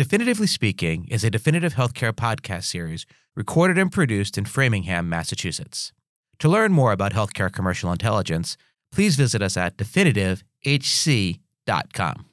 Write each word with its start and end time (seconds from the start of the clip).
Definitively 0.00 0.46
Speaking 0.46 1.04
is 1.10 1.24
a 1.24 1.30
definitive 1.30 1.74
healthcare 1.74 2.14
podcast 2.14 2.64
series 2.64 3.04
recorded 3.36 3.76
and 3.76 3.92
produced 3.92 4.38
in 4.38 4.46
Framingham, 4.46 5.10
Massachusetts. 5.10 5.92
To 6.38 6.48
learn 6.48 6.72
more 6.72 6.92
about 6.92 7.12
healthcare 7.12 7.52
commercial 7.52 7.92
intelligence, 7.92 8.56
please 8.90 9.16
visit 9.16 9.42
us 9.42 9.58
at 9.58 9.76
definitivehc.com. 9.76 12.29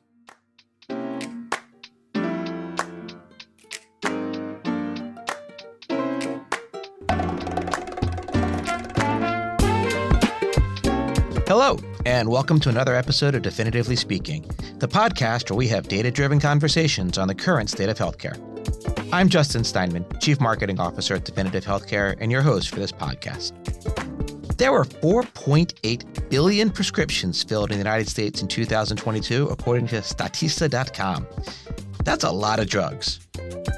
and 12.07 12.29
welcome 12.29 12.57
to 12.57 12.69
another 12.69 12.95
episode 12.95 13.35
of 13.35 13.41
Definitively 13.41 13.97
Speaking, 13.97 14.43
the 14.77 14.87
podcast 14.87 15.49
where 15.49 15.57
we 15.57 15.67
have 15.67 15.89
data 15.89 16.09
driven 16.09 16.39
conversations 16.39 17.17
on 17.17 17.27
the 17.27 17.35
current 17.35 17.69
state 17.69 17.89
of 17.89 17.97
healthcare. 17.97 18.39
I'm 19.11 19.27
Justin 19.27 19.65
Steinman, 19.65 20.05
Chief 20.21 20.39
Marketing 20.39 20.79
Officer 20.79 21.15
at 21.15 21.25
Definitive 21.25 21.65
Healthcare, 21.65 22.15
and 22.21 22.31
your 22.31 22.41
host 22.41 22.69
for 22.69 22.79
this 22.79 22.93
podcast. 22.93 23.51
There 24.55 24.71
were 24.71 24.85
4.8 24.85 26.29
billion 26.29 26.69
prescriptions 26.69 27.43
filled 27.43 27.71
in 27.71 27.77
the 27.77 27.83
United 27.83 28.07
States 28.07 28.41
in 28.41 28.47
2022, 28.47 29.47
according 29.47 29.87
to 29.87 29.97
Statista.com. 29.97 31.27
That's 32.05 32.23
a 32.23 32.31
lot 32.31 32.61
of 32.61 32.69
drugs. 32.69 33.26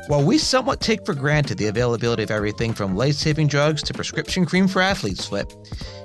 While 0.08 0.24
we 0.24 0.38
somewhat 0.38 0.82
take 0.82 1.06
for 1.06 1.14
granted 1.14 1.58
the 1.58 1.68
availability 1.68 2.24
of 2.24 2.32
everything 2.32 2.74
from 2.74 2.96
life 2.96 3.16
saving 3.16 3.48
drugs 3.48 3.84
to 3.84 3.94
prescription 3.94 4.46
cream 4.46 4.68
for 4.68 4.82
athletes 4.82 5.28
foot, 5.28 5.54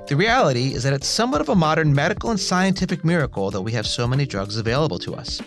the 0.08 0.16
reality 0.16 0.74
is 0.74 0.82
that 0.82 0.92
it's 0.92 1.06
somewhat 1.06 1.40
of 1.40 1.48
a 1.48 1.54
modern 1.54 1.94
medical 1.94 2.30
and 2.30 2.38
scientific 2.38 3.04
miracle 3.04 3.50
that 3.50 3.62
we 3.62 3.72
have 3.72 3.86
so 3.86 4.06
many 4.06 4.26
drugs 4.26 4.58
available 4.58 4.98
to 4.98 5.14
us. 5.14 5.40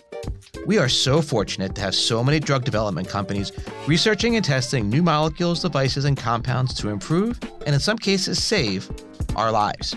We 0.66 0.80
are 0.80 0.90
so 0.90 1.22
fortunate 1.22 1.76
to 1.76 1.82
have 1.82 1.94
so 1.94 2.24
many 2.24 2.40
drug 2.40 2.66
development 2.66 3.08
companies 3.08 3.52
researching 3.86 4.36
and 4.36 4.44
testing 4.44 4.90
new 4.90 5.04
molecules, 5.04 5.62
devices, 5.62 6.06
and 6.06 6.18
compounds 6.18 6.74
to 6.76 6.90
improve, 6.90 7.40
and 7.66 7.76
in 7.76 7.80
some 7.80 7.98
cases, 7.98 8.44
save 8.44 8.90
our 9.36 9.52
lives. 9.52 9.96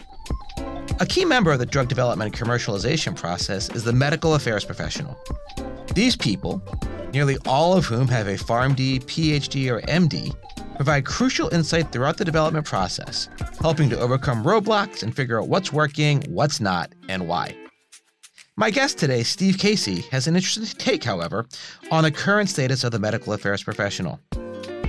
A 1.01 1.07
key 1.07 1.25
member 1.25 1.51
of 1.51 1.59
the 1.59 1.67
drug 1.67 1.89
development 1.89 2.39
and 2.39 2.49
commercialization 2.49 3.17
process 3.17 3.71
is 3.71 3.85
the 3.85 3.93
medical 3.93 4.35
affairs 4.35 4.67
professional. 4.67 5.19
These 5.95 6.15
people, 6.15 6.63
nearly 7.13 7.37
all 7.47 7.77
of 7.77 7.87
whom 7.87 8.09
have 8.09 8.27
a 8.27 8.37
PharmD, 8.37 9.05
PhD, 9.05 9.71
or 9.71 9.81
MD, 9.83 10.35
provide 10.77 11.05
crucial 11.05 11.49
insight 11.51 11.93
throughout 11.93 12.17
the 12.17 12.25
development 12.25 12.67
process, 12.67 13.29
helping 13.61 13.91
to 13.91 14.01
overcome 14.01 14.43
roadblocks 14.43 15.03
and 15.03 15.15
figure 15.15 15.41
out 15.41 15.49
what's 15.49 15.73
working, 15.73 16.23
what's 16.29 16.61
not, 16.61 16.93
and 17.09 17.29
why. 17.29 17.55
My 18.57 18.71
guest 18.71 18.99
today, 18.99 19.23
Steve 19.23 19.59
Casey, 19.59 20.03
has 20.11 20.27
an 20.27 20.37
interesting 20.37 20.65
take, 20.65 21.05
however, 21.05 21.47
on 21.91 22.05
the 22.05 22.11
current 22.11 22.49
status 22.49 22.85
of 22.85 22.93
the 22.93 22.99
medical 22.99 23.33
affairs 23.33 23.63
professional. 23.63 24.21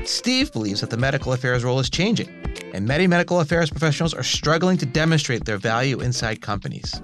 Steve 0.05 0.51
believes 0.51 0.81
that 0.81 0.89
the 0.89 0.97
medical 0.97 1.31
affairs 1.33 1.63
role 1.63 1.79
is 1.79 1.89
changing, 1.89 2.29
and 2.73 2.87
many 2.87 3.05
medical 3.07 3.39
affairs 3.39 3.69
professionals 3.69 4.13
are 4.13 4.23
struggling 4.23 4.77
to 4.77 4.85
demonstrate 4.85 5.45
their 5.45 5.57
value 5.57 6.01
inside 6.01 6.41
companies. 6.41 7.01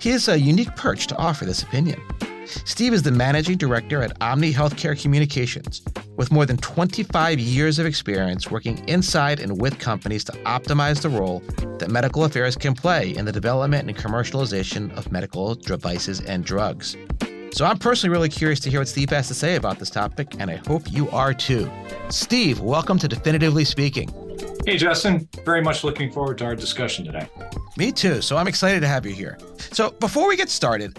He 0.00 0.10
has 0.10 0.28
a 0.28 0.38
unique 0.38 0.74
perch 0.76 1.06
to 1.08 1.16
offer 1.16 1.44
this 1.44 1.62
opinion. 1.62 2.00
Steve 2.46 2.92
is 2.92 3.02
the 3.02 3.10
managing 3.10 3.56
director 3.56 4.02
at 4.02 4.16
Omni 4.22 4.52
Healthcare 4.52 5.00
Communications, 5.00 5.82
with 6.16 6.30
more 6.30 6.46
than 6.46 6.56
25 6.58 7.40
years 7.40 7.78
of 7.78 7.86
experience 7.86 8.50
working 8.50 8.78
inside 8.88 9.40
and 9.40 9.60
with 9.60 9.78
companies 9.78 10.22
to 10.24 10.32
optimize 10.44 11.02
the 11.02 11.08
role 11.08 11.40
that 11.78 11.90
medical 11.90 12.24
affairs 12.24 12.56
can 12.56 12.74
play 12.74 13.16
in 13.16 13.24
the 13.24 13.32
development 13.32 13.88
and 13.88 13.96
commercialization 13.96 14.96
of 14.96 15.10
medical 15.10 15.54
devices 15.56 16.20
and 16.20 16.44
drugs. 16.44 16.96
So 17.52 17.64
I'm 17.64 17.78
personally 17.78 18.12
really 18.12 18.28
curious 18.28 18.60
to 18.60 18.70
hear 18.70 18.80
what 18.80 18.88
Steve 18.88 19.10
has 19.10 19.28
to 19.28 19.34
say 19.34 19.56
about 19.56 19.78
this 19.78 19.90
topic, 19.90 20.34
and 20.38 20.50
I 20.50 20.56
hope 20.56 20.92
you 20.92 21.10
are 21.10 21.34
too. 21.34 21.70
Steve, 22.10 22.60
welcome 22.60 22.98
to 22.98 23.08
Definitively 23.08 23.64
Speaking. 23.64 24.08
Hey, 24.64 24.76
Justin. 24.76 25.28
Very 25.44 25.62
much 25.62 25.82
looking 25.84 26.12
forward 26.12 26.38
to 26.38 26.44
our 26.44 26.54
discussion 26.56 27.04
today. 27.04 27.28
Me 27.76 27.92
too. 27.92 28.20
So 28.20 28.36
I'm 28.36 28.48
excited 28.48 28.80
to 28.80 28.88
have 28.88 29.06
you 29.06 29.12
here. 29.12 29.38
So 29.72 29.90
before 29.90 30.28
we 30.28 30.36
get 30.36 30.48
started, 30.48 30.98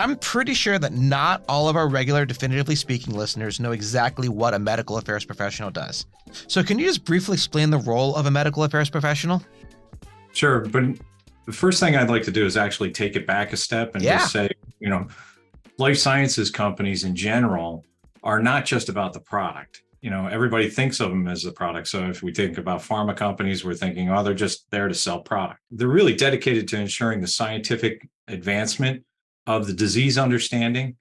I'm 0.00 0.16
pretty 0.16 0.54
sure 0.54 0.78
that 0.78 0.94
not 0.94 1.44
all 1.46 1.68
of 1.68 1.76
our 1.76 1.86
regular 1.86 2.24
Definitively 2.24 2.74
Speaking 2.74 3.14
listeners 3.14 3.60
know 3.60 3.72
exactly 3.72 4.30
what 4.30 4.54
a 4.54 4.58
medical 4.58 4.96
affairs 4.96 5.26
professional 5.26 5.70
does. 5.70 6.06
So, 6.46 6.62
can 6.62 6.78
you 6.78 6.86
just 6.86 7.04
briefly 7.04 7.34
explain 7.34 7.68
the 7.68 7.78
role 7.78 8.16
of 8.16 8.24
a 8.24 8.30
medical 8.30 8.64
affairs 8.64 8.88
professional? 8.88 9.42
Sure. 10.32 10.60
But 10.60 10.84
the 11.44 11.52
first 11.52 11.80
thing 11.80 11.96
I'd 11.96 12.08
like 12.08 12.22
to 12.22 12.30
do 12.30 12.46
is 12.46 12.56
actually 12.56 12.92
take 12.92 13.14
it 13.14 13.26
back 13.26 13.52
a 13.52 13.58
step 13.58 13.94
and 13.94 14.02
yeah. 14.02 14.18
just 14.18 14.32
say, 14.32 14.48
you 14.78 14.88
know, 14.88 15.06
life 15.76 15.98
sciences 15.98 16.50
companies 16.50 17.04
in 17.04 17.14
general 17.14 17.84
are 18.22 18.40
not 18.40 18.64
just 18.64 18.88
about 18.88 19.12
the 19.12 19.20
product. 19.20 19.82
You 20.00 20.08
know, 20.08 20.28
everybody 20.28 20.70
thinks 20.70 21.00
of 21.00 21.10
them 21.10 21.28
as 21.28 21.42
the 21.42 21.52
product. 21.52 21.88
So 21.88 22.08
if 22.08 22.22
we 22.22 22.32
think 22.32 22.56
about 22.56 22.80
pharma 22.80 23.14
companies, 23.14 23.66
we're 23.66 23.74
thinking, 23.74 24.10
oh, 24.10 24.22
they're 24.22 24.32
just 24.32 24.70
there 24.70 24.88
to 24.88 24.94
sell 24.94 25.20
product. 25.20 25.60
They're 25.70 25.88
really 25.88 26.14
dedicated 26.14 26.68
to 26.68 26.80
ensuring 26.80 27.20
the 27.20 27.26
scientific 27.26 28.08
advancement 28.28 29.04
of 29.56 29.66
the 29.66 29.72
disease 29.72 30.16
understanding 30.18 30.96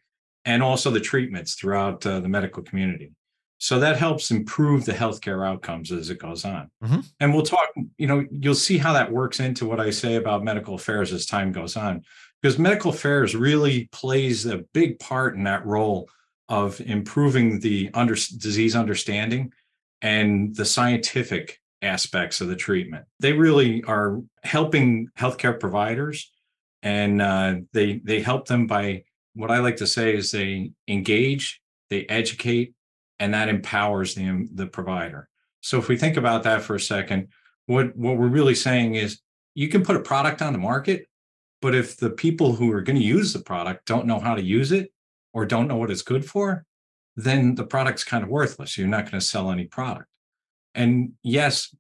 and 0.45 0.63
also 0.63 0.89
the 0.91 0.99
treatments 1.11 1.55
throughout 1.55 2.05
uh, 2.05 2.19
the 2.19 2.29
medical 2.29 2.63
community. 2.63 3.11
So 3.57 3.79
that 3.79 3.97
helps 3.97 4.31
improve 4.31 4.85
the 4.85 4.93
healthcare 4.93 5.45
outcomes 5.45 5.91
as 5.91 6.09
it 6.09 6.17
goes 6.17 6.45
on. 6.45 6.71
Mm-hmm. 6.81 6.99
And 7.19 7.33
we'll 7.33 7.43
talk, 7.43 7.67
you 7.97 8.07
know, 8.07 8.25
you'll 8.31 8.55
see 8.55 8.77
how 8.77 8.93
that 8.93 9.11
works 9.11 9.39
into 9.41 9.65
what 9.65 9.81
I 9.81 9.89
say 9.89 10.15
about 10.15 10.45
medical 10.45 10.75
affairs 10.75 11.11
as 11.11 11.25
time 11.25 11.51
goes 11.51 11.75
on, 11.75 12.03
because 12.41 12.57
medical 12.57 12.91
affairs 12.91 13.35
really 13.35 13.89
plays 13.91 14.45
a 14.45 14.63
big 14.73 14.97
part 14.99 15.35
in 15.35 15.43
that 15.43 15.65
role 15.65 16.07
of 16.47 16.79
improving 16.81 17.59
the 17.59 17.89
under, 17.93 18.15
disease 18.15 18.75
understanding 18.75 19.51
and 20.01 20.55
the 20.55 20.65
scientific 20.65 21.59
aspects 21.81 22.41
of 22.41 22.47
the 22.47 22.55
treatment. 22.55 23.05
They 23.19 23.33
really 23.33 23.83
are 23.83 24.21
helping 24.43 25.09
healthcare 25.17 25.59
providers 25.59 26.31
and 26.83 27.21
uh, 27.21 27.55
they 27.73 28.01
they 28.03 28.21
help 28.21 28.47
them 28.47 28.67
by 28.67 29.03
what 29.33 29.51
I 29.51 29.59
like 29.59 29.77
to 29.77 29.87
say 29.87 30.15
is 30.15 30.31
they 30.31 30.71
engage, 30.87 31.61
they 31.89 32.05
educate, 32.05 32.73
and 33.19 33.33
that 33.33 33.49
empowers 33.49 34.15
the 34.15 34.47
the 34.53 34.67
provider. 34.67 35.29
So 35.61 35.77
if 35.77 35.87
we 35.87 35.97
think 35.97 36.17
about 36.17 36.43
that 36.43 36.61
for 36.61 36.75
a 36.75 36.79
second, 36.79 37.27
what 37.65 37.95
what 37.95 38.17
we're 38.17 38.27
really 38.27 38.55
saying 38.55 38.95
is 38.95 39.19
you 39.55 39.67
can 39.67 39.83
put 39.83 39.95
a 39.95 40.01
product 40.01 40.41
on 40.41 40.53
the 40.53 40.59
market, 40.59 41.07
but 41.61 41.75
if 41.75 41.97
the 41.97 42.09
people 42.09 42.53
who 42.53 42.71
are 42.71 42.81
going 42.81 42.97
to 42.99 43.03
use 43.03 43.33
the 43.33 43.39
product 43.39 43.85
don't 43.85 44.07
know 44.07 44.19
how 44.19 44.35
to 44.35 44.41
use 44.41 44.71
it 44.71 44.91
or 45.33 45.45
don't 45.45 45.67
know 45.67 45.77
what 45.77 45.91
it's 45.91 46.01
good 46.01 46.25
for, 46.25 46.65
then 47.15 47.55
the 47.55 47.65
product's 47.65 48.03
kind 48.03 48.23
of 48.23 48.29
worthless. 48.29 48.77
You're 48.77 48.87
not 48.87 49.05
going 49.05 49.19
to 49.19 49.25
sell 49.25 49.51
any 49.51 49.65
product. 49.65 50.07
And 50.75 51.13
yes, 51.23 51.75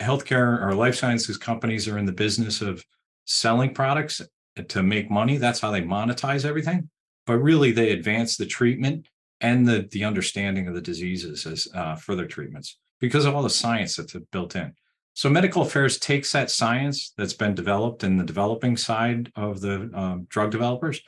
healthcare 0.00 0.62
or 0.64 0.74
life 0.74 0.94
sciences 0.94 1.36
companies 1.36 1.88
are 1.88 1.98
in 1.98 2.06
the 2.06 2.12
business 2.12 2.60
of 2.60 2.84
selling 3.24 3.74
products 3.74 4.20
to 4.68 4.82
make 4.82 5.10
money. 5.10 5.36
That's 5.36 5.60
how 5.60 5.70
they 5.70 5.82
monetize 5.82 6.44
everything. 6.44 6.90
But 7.26 7.38
really, 7.38 7.72
they 7.72 7.90
advance 7.90 8.36
the 8.36 8.46
treatment 8.46 9.08
and 9.40 9.66
the 9.66 9.88
the 9.90 10.04
understanding 10.04 10.68
of 10.68 10.74
the 10.74 10.80
diseases 10.80 11.46
as 11.46 11.68
uh, 11.74 11.96
further 11.96 12.26
treatments 12.26 12.78
because 13.00 13.24
of 13.24 13.34
all 13.34 13.42
the 13.42 13.50
science 13.50 13.96
that's 13.96 14.16
built 14.32 14.56
in. 14.56 14.72
So 15.14 15.30
medical 15.30 15.62
affairs 15.62 15.98
takes 15.98 16.32
that 16.32 16.50
science 16.50 17.12
that's 17.16 17.32
been 17.32 17.54
developed 17.54 18.04
in 18.04 18.16
the 18.18 18.24
developing 18.24 18.76
side 18.76 19.32
of 19.34 19.60
the 19.60 19.90
um, 19.94 20.26
drug 20.28 20.50
developers 20.50 21.00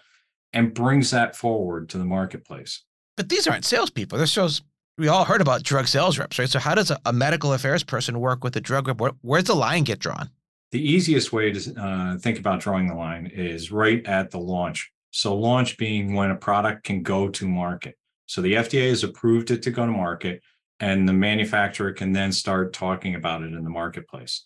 and 0.53 0.73
brings 0.73 1.11
that 1.11 1.37
forward 1.37 1.91
to 1.91 1.99
the 1.99 2.07
marketplace. 2.07 2.85
But 3.19 3.29
these 3.29 3.47
aren't 3.47 3.67
salespeople. 3.67 4.19
This 4.19 4.31
shows 4.31 4.63
we 4.97 5.09
all 5.09 5.25
heard 5.25 5.41
about 5.41 5.63
drug 5.63 5.87
sales 5.89 6.19
reps, 6.19 6.39
right? 6.39 6.49
So 6.49 6.59
how 6.59 6.75
does 6.75 6.91
a, 6.91 6.99
a 7.05 7.13
medical 7.13 7.53
affairs 7.53 7.85
person 7.85 8.19
work 8.19 8.43
with 8.43 8.57
a 8.57 8.61
drug 8.61 8.89
rep? 8.89 8.99
Where, 9.01 9.13
where's 9.21 9.45
the 9.45 9.55
line 9.55 9.85
get 9.85 9.99
drawn? 9.99 10.31
The 10.71 10.81
easiest 10.81 11.33
way 11.33 11.51
to 11.53 11.81
uh, 11.81 12.19
think 12.19 12.39
about 12.39 12.61
drawing 12.61 12.89
the 12.89 12.95
line 12.95 13.27
is 13.27 13.73
right 13.73 14.05
at 14.07 14.31
the 14.31 14.39
launch. 14.39 14.93
So, 15.11 15.35
launch 15.35 15.79
being 15.79 16.15
when 16.15 16.31
a 16.31 16.37
product 16.37 16.85
can 16.85 17.03
go 17.03 17.29
to 17.31 17.49
market. 17.49 17.97
So, 18.27 18.43
the 18.43 18.53
FDA 18.53 18.91
has 18.91 19.03
approved 19.03 19.51
it 19.51 19.63
to 19.63 19.71
go 19.71 19.87
to 19.87 19.93
market, 19.93 20.43
and 20.79 21.09
the 21.09 21.15
manufacturer 21.15 21.93
can 21.93 22.13
then 22.13 22.33
start 22.33 22.75
talking 22.75 23.15
about 23.15 23.43
it 23.43 23.55
in 23.55 23.65
the 23.65 23.71
marketplace. 23.71 24.45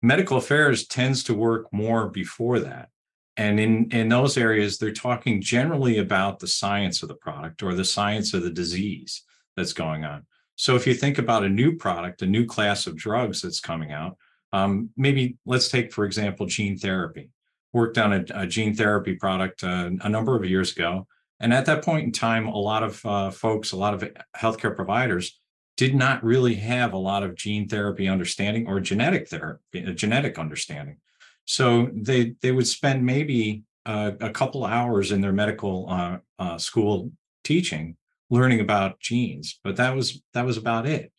Medical 0.00 0.36
affairs 0.36 0.86
tends 0.86 1.24
to 1.24 1.34
work 1.34 1.66
more 1.72 2.08
before 2.08 2.60
that. 2.60 2.90
And 3.36 3.58
in, 3.58 3.90
in 3.90 4.08
those 4.08 4.36
areas, 4.36 4.78
they're 4.78 4.92
talking 4.92 5.40
generally 5.40 5.98
about 5.98 6.38
the 6.38 6.46
science 6.46 7.02
of 7.02 7.08
the 7.08 7.14
product 7.14 7.62
or 7.62 7.74
the 7.74 7.84
science 7.84 8.34
of 8.34 8.42
the 8.42 8.50
disease 8.50 9.22
that's 9.56 9.72
going 9.72 10.04
on. 10.04 10.26
So, 10.54 10.76
if 10.76 10.86
you 10.86 10.94
think 10.94 11.18
about 11.18 11.42
a 11.42 11.48
new 11.48 11.76
product, 11.76 12.22
a 12.22 12.26
new 12.26 12.46
class 12.46 12.86
of 12.86 12.96
drugs 12.96 13.42
that's 13.42 13.58
coming 13.58 13.90
out, 13.90 14.16
um, 14.52 14.90
maybe 14.96 15.36
let's 15.46 15.68
take, 15.68 15.92
for 15.92 16.04
example, 16.04 16.46
gene 16.46 16.78
therapy. 16.78 17.30
Worked 17.72 17.98
on 17.98 18.12
a, 18.12 18.24
a 18.34 18.46
gene 18.46 18.74
therapy 18.74 19.14
product 19.14 19.64
uh, 19.64 19.90
a 20.02 20.08
number 20.08 20.36
of 20.36 20.44
years 20.44 20.72
ago. 20.72 21.06
And 21.40 21.54
at 21.54 21.66
that 21.66 21.84
point 21.84 22.04
in 22.04 22.12
time, 22.12 22.46
a 22.46 22.58
lot 22.58 22.82
of 22.82 23.04
uh, 23.06 23.30
folks, 23.30 23.72
a 23.72 23.76
lot 23.76 23.94
of 23.94 24.08
healthcare 24.36 24.76
providers 24.76 25.40
did 25.76 25.94
not 25.94 26.22
really 26.22 26.54
have 26.54 26.92
a 26.92 26.98
lot 26.98 27.22
of 27.22 27.34
gene 27.34 27.66
therapy 27.66 28.06
understanding 28.08 28.68
or 28.68 28.78
genetic 28.78 29.28
therapy, 29.28 29.84
uh, 29.86 29.92
genetic 29.92 30.38
understanding. 30.38 30.98
So 31.46 31.88
they 31.94 32.34
they 32.42 32.52
would 32.52 32.68
spend 32.68 33.04
maybe 33.04 33.64
uh, 33.86 34.12
a 34.20 34.30
couple 34.30 34.64
hours 34.64 35.10
in 35.10 35.20
their 35.20 35.32
medical 35.32 36.20
uh, 36.38 36.58
school 36.58 37.10
teaching 37.42 37.96
learning 38.30 38.60
about 38.60 38.98
genes, 39.00 39.60
but 39.64 39.76
that 39.76 39.94
was 39.94 40.22
that 40.34 40.46
was 40.46 40.56
about 40.56 40.86
it. 40.86 41.12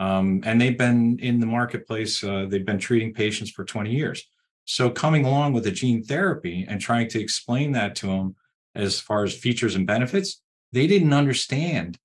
Um, 0.00 0.40
and 0.46 0.58
they've 0.58 0.78
been 0.78 1.18
in 1.18 1.40
the 1.40 1.46
marketplace. 1.46 2.24
Uh, 2.24 2.46
they've 2.48 2.64
been 2.64 2.78
treating 2.78 3.12
patients 3.12 3.50
for 3.50 3.66
20 3.66 3.90
years. 3.90 4.26
So 4.64 4.88
coming 4.88 5.26
along 5.26 5.52
with 5.52 5.66
a 5.66 5.70
gene 5.70 6.02
therapy 6.02 6.64
and 6.66 6.80
trying 6.80 7.08
to 7.10 7.20
explain 7.20 7.72
that 7.72 7.94
to 7.96 8.06
them 8.06 8.34
as 8.74 8.98
far 8.98 9.24
as 9.24 9.34
features 9.34 9.74
and 9.74 9.86
benefits, 9.86 10.40
they 10.72 10.86
didn't 10.86 11.12
understand 11.12 11.98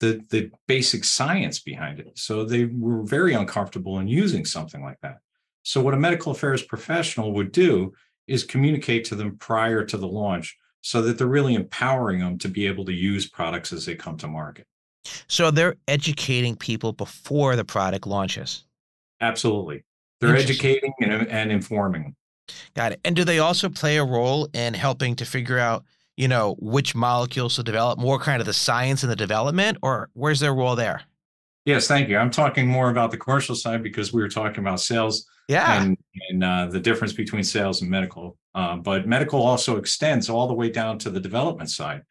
the 0.00 0.20
the 0.30 0.50
basic 0.66 1.04
science 1.04 1.58
behind 1.58 2.00
it. 2.00 2.18
So 2.18 2.44
they 2.44 2.66
were 2.66 3.02
very 3.02 3.32
uncomfortable 3.32 3.98
in 3.98 4.08
using 4.08 4.44
something 4.44 4.82
like 4.82 5.00
that. 5.00 5.18
So 5.62 5.80
what 5.80 5.94
a 5.94 5.98
medical 5.98 6.32
affairs 6.32 6.62
professional 6.62 7.32
would 7.32 7.52
do 7.52 7.92
is 8.26 8.44
communicate 8.44 9.06
to 9.06 9.14
them 9.14 9.38
prior 9.38 9.84
to 9.86 9.96
the 9.96 10.06
launch 10.06 10.54
so 10.82 11.00
that 11.02 11.16
they're 11.16 11.26
really 11.26 11.54
empowering 11.54 12.20
them 12.20 12.36
to 12.38 12.48
be 12.48 12.66
able 12.66 12.84
to 12.84 12.92
use 12.92 13.26
products 13.28 13.72
as 13.72 13.86
they 13.86 13.94
come 13.94 14.18
to 14.18 14.28
market. 14.28 14.66
So 15.26 15.50
they're 15.50 15.76
educating 15.86 16.56
people 16.56 16.92
before 16.92 17.56
the 17.56 17.64
product 17.64 18.06
launches. 18.06 18.64
Absolutely. 19.20 19.84
They're 20.20 20.36
educating 20.36 20.92
and, 21.00 21.28
and 21.28 21.52
informing. 21.52 22.14
Got 22.74 22.92
it. 22.92 23.00
And 23.04 23.14
do 23.14 23.24
they 23.24 23.38
also 23.38 23.68
play 23.68 23.98
a 23.98 24.04
role 24.04 24.48
in 24.52 24.74
helping 24.74 25.16
to 25.16 25.24
figure 25.24 25.58
out 25.58 25.84
you 26.18 26.26
know, 26.26 26.56
which 26.58 26.96
molecules 26.96 27.54
to 27.54 27.62
develop, 27.62 27.96
more 27.96 28.18
kind 28.18 28.40
of 28.40 28.46
the 28.46 28.52
science 28.52 29.04
and 29.04 29.12
the 29.12 29.16
development, 29.16 29.78
or 29.82 30.10
where's 30.14 30.40
their 30.40 30.52
role 30.52 30.74
there? 30.74 31.02
Yes, 31.64 31.86
thank 31.86 32.08
you. 32.08 32.18
I'm 32.18 32.32
talking 32.32 32.66
more 32.66 32.90
about 32.90 33.12
the 33.12 33.16
commercial 33.16 33.54
side 33.54 33.84
because 33.84 34.12
we 34.12 34.20
were 34.20 34.28
talking 34.28 34.58
about 34.58 34.80
sales 34.80 35.28
yeah. 35.46 35.80
and, 35.80 35.96
and 36.28 36.42
uh, 36.42 36.66
the 36.66 36.80
difference 36.80 37.12
between 37.12 37.44
sales 37.44 37.82
and 37.82 37.90
medical. 37.90 38.36
Uh, 38.52 38.76
but 38.76 39.06
medical 39.06 39.40
also 39.40 39.76
extends 39.76 40.28
all 40.28 40.48
the 40.48 40.54
way 40.54 40.68
down 40.70 40.98
to 40.98 41.10
the 41.10 41.20
development 41.20 41.70
side. 41.70 42.02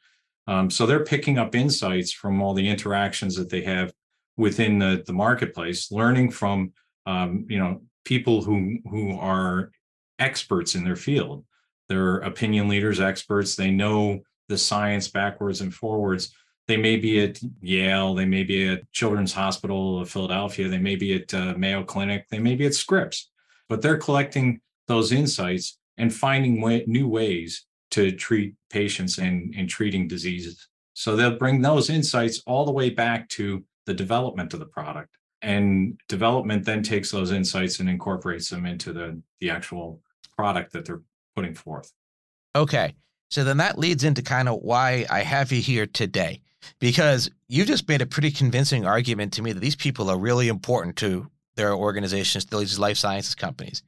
Um, 0.48 0.70
so 0.70 0.86
they're 0.86 1.04
picking 1.04 1.38
up 1.38 1.56
insights 1.56 2.12
from 2.12 2.42
all 2.42 2.54
the 2.54 2.68
interactions 2.68 3.36
that 3.36 3.50
they 3.50 3.62
have 3.62 3.94
within 4.38 4.80
the, 4.80 5.04
the 5.06 5.14
marketplace, 5.14 5.92
learning 5.92 6.32
from 6.32 6.72
um, 7.06 7.46
you 7.50 7.60
know 7.60 7.82
people 8.06 8.42
who 8.42 8.78
who 8.90 9.18
are 9.18 9.72
experts 10.20 10.76
in 10.76 10.84
their 10.84 10.96
field. 10.96 11.46
They're 11.90 12.18
opinion 12.18 12.68
leaders, 12.68 13.00
experts. 13.00 13.56
They 13.56 13.72
know 13.72 14.22
the 14.50 14.58
science 14.58 15.08
backwards 15.08 15.62
and 15.62 15.74
forwards. 15.74 16.34
They 16.68 16.78
may 16.78 16.98
be 16.98 17.22
at 17.22 17.40
Yale, 17.62 18.14
they 18.14 18.26
may 18.26 18.44
be 18.44 18.68
at 18.68 18.92
Children's 18.92 19.32
Hospital 19.34 20.02
of 20.02 20.10
Philadelphia, 20.10 20.68
they 20.68 20.78
may 20.78 20.98
be 20.98 21.16
at 21.16 21.34
uh, 21.34 21.54
Mayo 21.58 21.84
Clinic, 21.84 22.28
they 22.30 22.40
may 22.40 22.56
be 22.56 22.66
at 22.66 22.74
Scripps, 22.74 23.30
but 23.70 23.82
they're 23.82 23.98
collecting 23.98 24.60
those 24.88 25.14
insights 25.14 25.80
and 25.98 26.14
finding 26.14 26.60
way, 26.60 26.84
new 26.86 27.08
ways 27.08 27.67
to 27.92 28.12
treat 28.12 28.56
patients 28.70 29.18
and 29.18 29.54
in 29.56 29.68
treating 29.68 30.08
diseases. 30.08 30.68
So 30.94 31.16
they'll 31.16 31.38
bring 31.38 31.62
those 31.62 31.90
insights 31.90 32.42
all 32.46 32.66
the 32.66 32.72
way 32.72 32.90
back 32.90 33.30
to 33.30 33.64
the 33.86 33.94
development 33.94 34.54
of 34.54 34.60
the 34.60 34.66
product. 34.66 35.16
And 35.42 36.00
development 36.10 36.66
then 36.66 36.82
takes 36.82 37.12
those 37.12 37.32
insights 37.32 37.80
and 37.80 37.88
incorporates 37.88 38.50
them 38.50 38.66
into 38.66 38.92
the, 38.92 39.22
the 39.40 39.52
actual 39.52 40.02
product 40.36 40.74
that 40.74 40.86
they're 40.86 41.04
putting 41.36 41.54
forth. 41.54 41.92
Okay. 42.56 42.96
So 43.30 43.44
then 43.44 43.58
that 43.58 43.78
leads 43.78 44.04
into 44.04 44.22
kind 44.22 44.50
of 44.50 44.60
why 44.62 45.06
I 45.10 45.20
have 45.22 45.52
you 45.52 45.62
here 45.62 45.86
today, 45.86 46.42
because 46.80 47.30
you 47.48 47.66
just 47.66 47.88
made 47.88 48.02
a 48.02 48.06
pretty 48.06 48.32
convincing 48.32 48.86
argument 48.86 49.34
to 49.34 49.42
me 49.42 49.52
that 49.52 49.60
these 49.60 49.76
people 49.76 50.10
are 50.10 50.18
really 50.18 50.48
important 50.48 50.96
to 50.98 51.30
their 51.56 51.74
organizations, 51.74 52.46
these 52.46 52.80
life 52.80 52.98
sciences 52.98 53.36
companies. 53.36 53.84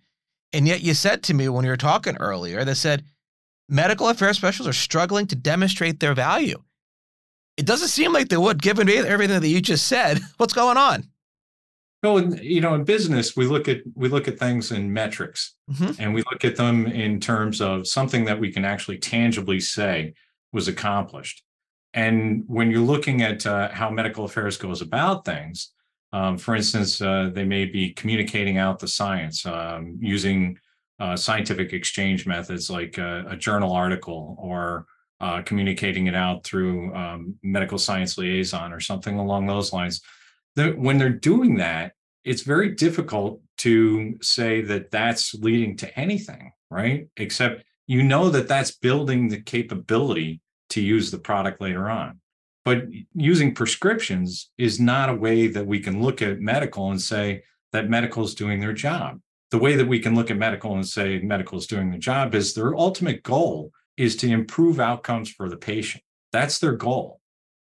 And 0.53 0.67
yet 0.67 0.81
you 0.81 0.93
said 0.93 1.23
to 1.23 1.33
me 1.33 1.49
when 1.49 1.63
we 1.63 1.69
were 1.69 1.77
talking 1.77 2.17
earlier 2.17 2.63
that 2.65 2.75
said 2.75 3.03
medical 3.69 4.09
affairs 4.09 4.37
specialists 4.37 4.69
are 4.69 4.81
struggling 4.81 5.27
to 5.27 5.35
demonstrate 5.35 5.99
their 5.99 6.13
value. 6.13 6.61
It 7.57 7.65
doesn't 7.65 7.89
seem 7.89 8.13
like 8.13 8.29
they 8.29 8.37
would, 8.37 8.61
given 8.61 8.89
everything 8.89 9.41
that 9.41 9.47
you 9.47 9.61
just 9.61 9.87
said. 9.87 10.19
What's 10.37 10.53
going 10.53 10.77
on? 10.77 11.09
Well, 12.01 12.33
you 12.35 12.61
know, 12.61 12.75
in 12.75 12.85
business, 12.85 13.35
we 13.35 13.45
look 13.45 13.67
at 13.67 13.81
we 13.93 14.07
look 14.07 14.29
at 14.29 14.39
things 14.39 14.71
in 14.71 14.93
metrics, 14.93 15.55
mm-hmm. 15.69 16.01
and 16.01 16.13
we 16.13 16.23
look 16.31 16.45
at 16.45 16.55
them 16.55 16.87
in 16.87 17.19
terms 17.19 17.59
of 17.59 17.87
something 17.87 18.23
that 18.25 18.39
we 18.39 18.51
can 18.51 18.63
actually 18.63 18.97
tangibly 18.99 19.59
say 19.59 20.13
was 20.53 20.69
accomplished. 20.69 21.43
And 21.93 22.43
when 22.47 22.71
you're 22.71 22.79
looking 22.79 23.21
at 23.21 23.45
uh, 23.45 23.69
how 23.69 23.89
medical 23.89 24.23
affairs 24.23 24.55
goes 24.55 24.81
about 24.81 25.25
things, 25.25 25.71
um, 26.13 26.37
for 26.37 26.55
instance, 26.55 27.01
uh, 27.01 27.31
they 27.33 27.43
may 27.43 27.65
be 27.65 27.91
communicating 27.91 28.57
out 28.57 28.79
the 28.79 28.87
science 28.87 29.45
um, 29.45 29.97
using 29.99 30.57
uh, 30.99 31.15
scientific 31.15 31.73
exchange 31.73 32.25
methods 32.25 32.69
like 32.69 32.97
a, 32.97 33.25
a 33.29 33.37
journal 33.37 33.71
article 33.71 34.35
or 34.39 34.85
uh, 35.21 35.41
communicating 35.41 36.07
it 36.07 36.15
out 36.15 36.43
through 36.43 36.93
um, 36.95 37.35
medical 37.43 37.77
science 37.77 38.17
liaison 38.17 38.71
or 38.71 38.79
something 38.79 39.17
along 39.17 39.47
those 39.47 39.73
lines 39.73 40.01
that 40.55 40.77
when 40.77 40.97
they're 40.97 41.09
doing 41.09 41.55
that, 41.55 41.93
it's 42.23 42.41
very 42.41 42.75
difficult 42.75 43.41
to 43.57 44.17
say 44.21 44.61
that 44.61 44.91
that's 44.91 45.33
leading 45.35 45.75
to 45.77 45.99
anything, 45.99 46.51
right? 46.69 47.07
Except 47.17 47.63
you 47.87 48.03
know 48.03 48.29
that 48.29 48.47
that's 48.47 48.71
building 48.71 49.29
the 49.29 49.41
capability 49.41 50.41
to 50.69 50.81
use 50.81 51.11
the 51.11 51.17
product 51.17 51.61
later 51.61 51.89
on. 51.89 52.19
But 52.65 52.83
using 53.13 53.55
prescriptions 53.55 54.51
is 54.57 54.79
not 54.79 55.09
a 55.09 55.15
way 55.15 55.47
that 55.47 55.65
we 55.65 55.79
can 55.79 56.01
look 56.01 56.21
at 56.21 56.39
medical 56.39 56.91
and 56.91 57.01
say 57.01 57.43
that 57.71 57.89
medical 57.89 58.23
is 58.23 58.35
doing 58.35 58.59
their 58.59 58.73
job. 58.73 59.19
The 59.51 59.57
way 59.57 59.75
that 59.75 59.87
we 59.87 59.99
can 59.99 60.15
look 60.15 60.29
at 60.29 60.37
medical 60.37 60.75
and 60.75 60.87
say 60.87 61.19
medical 61.19 61.57
is 61.57 61.67
doing 61.67 61.91
the 61.91 61.97
job 61.97 62.35
is 62.35 62.53
their 62.53 62.75
ultimate 62.75 63.23
goal 63.23 63.71
is 63.97 64.15
to 64.17 64.27
improve 64.27 64.79
outcomes 64.79 65.29
for 65.29 65.49
the 65.49 65.57
patient. 65.57 66.03
That's 66.31 66.59
their 66.59 66.75
goal 66.75 67.19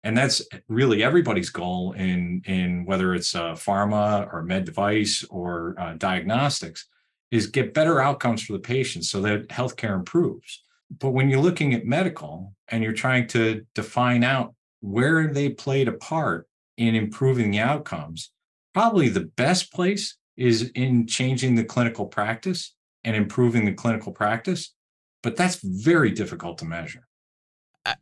and 0.05 0.17
that's 0.17 0.43
really 0.69 1.03
everybody's 1.03 1.51
goal 1.51 1.93
in 1.93 2.43
in 2.47 2.85
whether 2.85 3.15
it's 3.15 3.35
uh, 3.35 3.53
pharma 3.53 4.33
or 4.33 4.43
med 4.43 4.65
device 4.65 5.25
or 5.31 5.75
uh, 5.79 5.95
diagnostics 5.95 6.87
is 7.31 7.47
get 7.47 7.75
better 7.75 8.01
outcomes 8.01 8.43
for 8.43 8.55
the 8.55 8.59
patient 8.59 9.05
so 9.05 9.21
that 9.21 9.49
healthcare 9.49 9.95
improves 9.95 10.63
but 11.01 11.11
when 11.11 11.29
you're 11.29 11.41
looking 11.41 11.75
at 11.75 11.85
medical 11.85 12.55
and 12.69 12.83
you're 12.83 12.93
trying 12.93 13.27
to 13.27 13.65
define 13.75 14.25
out 14.25 14.55
where 14.81 15.27
they 15.33 15.49
played 15.49 15.89
a 15.89 15.93
part 15.93 16.49
in 16.77 16.95
improving 16.95 17.51
the 17.51 17.59
outcomes 17.59 18.31
probably 18.73 19.09
the 19.09 19.29
best 19.37 19.73
place 19.73 20.17
is 20.39 20.71
in 20.75 21.07
changing 21.07 21.55
the 21.55 21.65
clinical 21.65 22.07
practice 22.07 22.75
and 23.05 23.15
improving 23.15 23.65
the 23.65 23.73
clinical 23.73 24.13
practice 24.13 24.75
but 25.23 25.37
that's 25.37 25.61
very 25.63 26.11
difficult 26.11 26.59
to 26.59 26.65
measure 26.65 27.09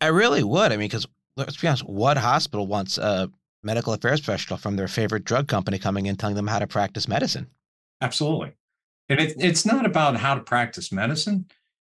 I 0.00 0.08
really 0.08 0.42
would. 0.42 0.72
I 0.72 0.76
mean, 0.76 0.88
because 0.88 1.06
let's 1.36 1.56
be 1.56 1.68
honest, 1.68 1.88
what 1.88 2.16
hospital 2.16 2.66
wants 2.66 2.98
a 2.98 3.30
medical 3.62 3.92
affairs 3.92 4.20
professional 4.20 4.56
from 4.56 4.76
their 4.76 4.88
favorite 4.88 5.24
drug 5.24 5.48
company 5.48 5.78
coming 5.78 6.06
in 6.06 6.16
telling 6.16 6.36
them 6.36 6.46
how 6.46 6.58
to 6.58 6.66
practice 6.66 7.08
medicine? 7.08 7.48
Absolutely. 8.00 8.52
And 9.08 9.20
it, 9.20 9.34
it's 9.38 9.64
not 9.64 9.86
about 9.86 10.16
how 10.16 10.34
to 10.34 10.40
practice 10.40 10.90
medicine, 10.92 11.46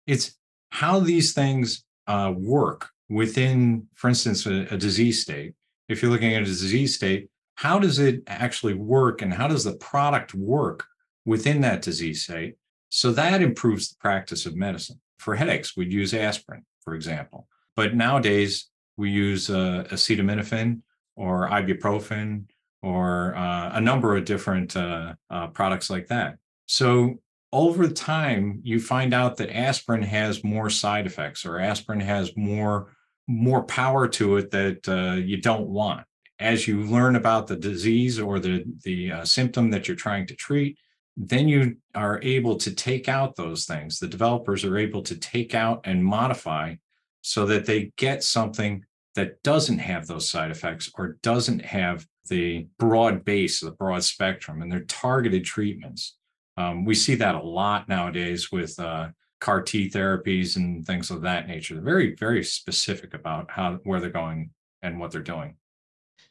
it's 0.05 0.35
how 0.71 0.99
these 0.99 1.33
things 1.33 1.83
uh, 2.07 2.33
work 2.35 2.89
within, 3.09 3.87
for 3.95 4.09
instance, 4.09 4.45
a, 4.45 4.67
a 4.71 4.77
disease 4.77 5.21
state. 5.21 5.53
If 5.87 6.01
you're 6.01 6.11
looking 6.11 6.33
at 6.33 6.41
a 6.41 6.45
disease 6.45 6.95
state, 6.95 7.29
how 7.55 7.79
does 7.79 7.99
it 7.99 8.21
actually 8.27 8.73
work 8.73 9.21
and 9.21 9.33
how 9.33 9.47
does 9.47 9.63
the 9.63 9.75
product 9.77 10.33
work 10.33 10.85
within 11.25 11.61
that 11.61 11.81
disease 11.81 12.23
state? 12.23 12.55
So 12.89 13.11
that 13.11 13.41
improves 13.41 13.89
the 13.89 13.95
practice 13.99 14.45
of 14.45 14.55
medicine. 14.55 14.99
For 15.19 15.35
headaches, 15.35 15.75
we'd 15.75 15.91
use 15.91 16.13
aspirin, 16.13 16.65
for 16.81 16.95
example. 16.95 17.47
But 17.75 17.95
nowadays, 17.95 18.69
we 18.97 19.09
use 19.09 19.49
uh, 19.49 19.85
acetaminophen 19.91 20.81
or 21.15 21.49
ibuprofen 21.49 22.45
or 22.81 23.35
uh, 23.35 23.71
a 23.73 23.81
number 23.81 24.15
of 24.15 24.25
different 24.25 24.75
uh, 24.77 25.13
uh, 25.29 25.47
products 25.47 25.89
like 25.89 26.07
that. 26.07 26.37
So 26.67 27.19
over 27.51 27.87
time, 27.87 28.59
you 28.63 28.79
find 28.79 29.13
out 29.13 29.37
that 29.37 29.55
aspirin 29.55 30.03
has 30.03 30.43
more 30.43 30.69
side 30.69 31.05
effects 31.05 31.45
or 31.45 31.59
aspirin 31.59 32.01
has 32.01 32.35
more 32.35 32.95
more 33.27 33.63
power 33.63 34.07
to 34.07 34.37
it 34.37 34.51
that 34.51 34.87
uh, 34.87 35.15
you 35.15 35.41
don't 35.41 35.67
want. 35.67 36.05
As 36.39 36.67
you 36.67 36.81
learn 36.81 37.15
about 37.15 37.47
the 37.47 37.55
disease 37.55 38.19
or 38.19 38.39
the 38.39 38.65
the 38.83 39.11
uh, 39.11 39.25
symptom 39.25 39.71
that 39.71 39.87
you're 39.87 39.95
trying 39.95 40.27
to 40.27 40.35
treat, 40.35 40.77
then 41.15 41.47
you 41.47 41.77
are 41.93 42.19
able 42.21 42.57
to 42.57 42.73
take 42.73 43.07
out 43.07 43.35
those 43.35 43.65
things. 43.65 43.99
The 43.99 44.07
developers 44.07 44.65
are 44.65 44.77
able 44.77 45.01
to 45.03 45.15
take 45.15 45.55
out 45.55 45.81
and 45.85 46.03
modify 46.03 46.75
so 47.21 47.45
that 47.45 47.65
they 47.65 47.91
get 47.97 48.23
something 48.23 48.83
that 49.15 49.41
doesn't 49.43 49.79
have 49.79 50.07
those 50.07 50.29
side 50.29 50.51
effects 50.51 50.91
or 50.97 51.17
doesn't 51.23 51.63
have 51.63 52.05
the 52.27 52.67
broad 52.79 53.23
base, 53.23 53.61
the 53.61 53.71
broad 53.71 54.03
spectrum, 54.03 54.61
and 54.61 54.71
they're 54.71 54.81
targeted 54.81 55.45
treatments. 55.45 56.17
Um, 56.57 56.85
we 56.85 56.95
see 56.95 57.15
that 57.15 57.35
a 57.35 57.41
lot 57.41 57.87
nowadays 57.87 58.51
with 58.51 58.77
uh, 58.79 59.09
CAR 59.39 59.61
T 59.61 59.89
therapies 59.89 60.55
and 60.57 60.85
things 60.85 61.11
of 61.11 61.21
that 61.21 61.47
nature. 61.47 61.75
They're 61.75 61.83
very, 61.83 62.15
very 62.15 62.43
specific 62.43 63.13
about 63.13 63.51
how 63.51 63.79
where 63.83 63.99
they're 63.99 64.09
going 64.09 64.51
and 64.81 64.99
what 64.99 65.11
they're 65.11 65.21
doing. 65.21 65.55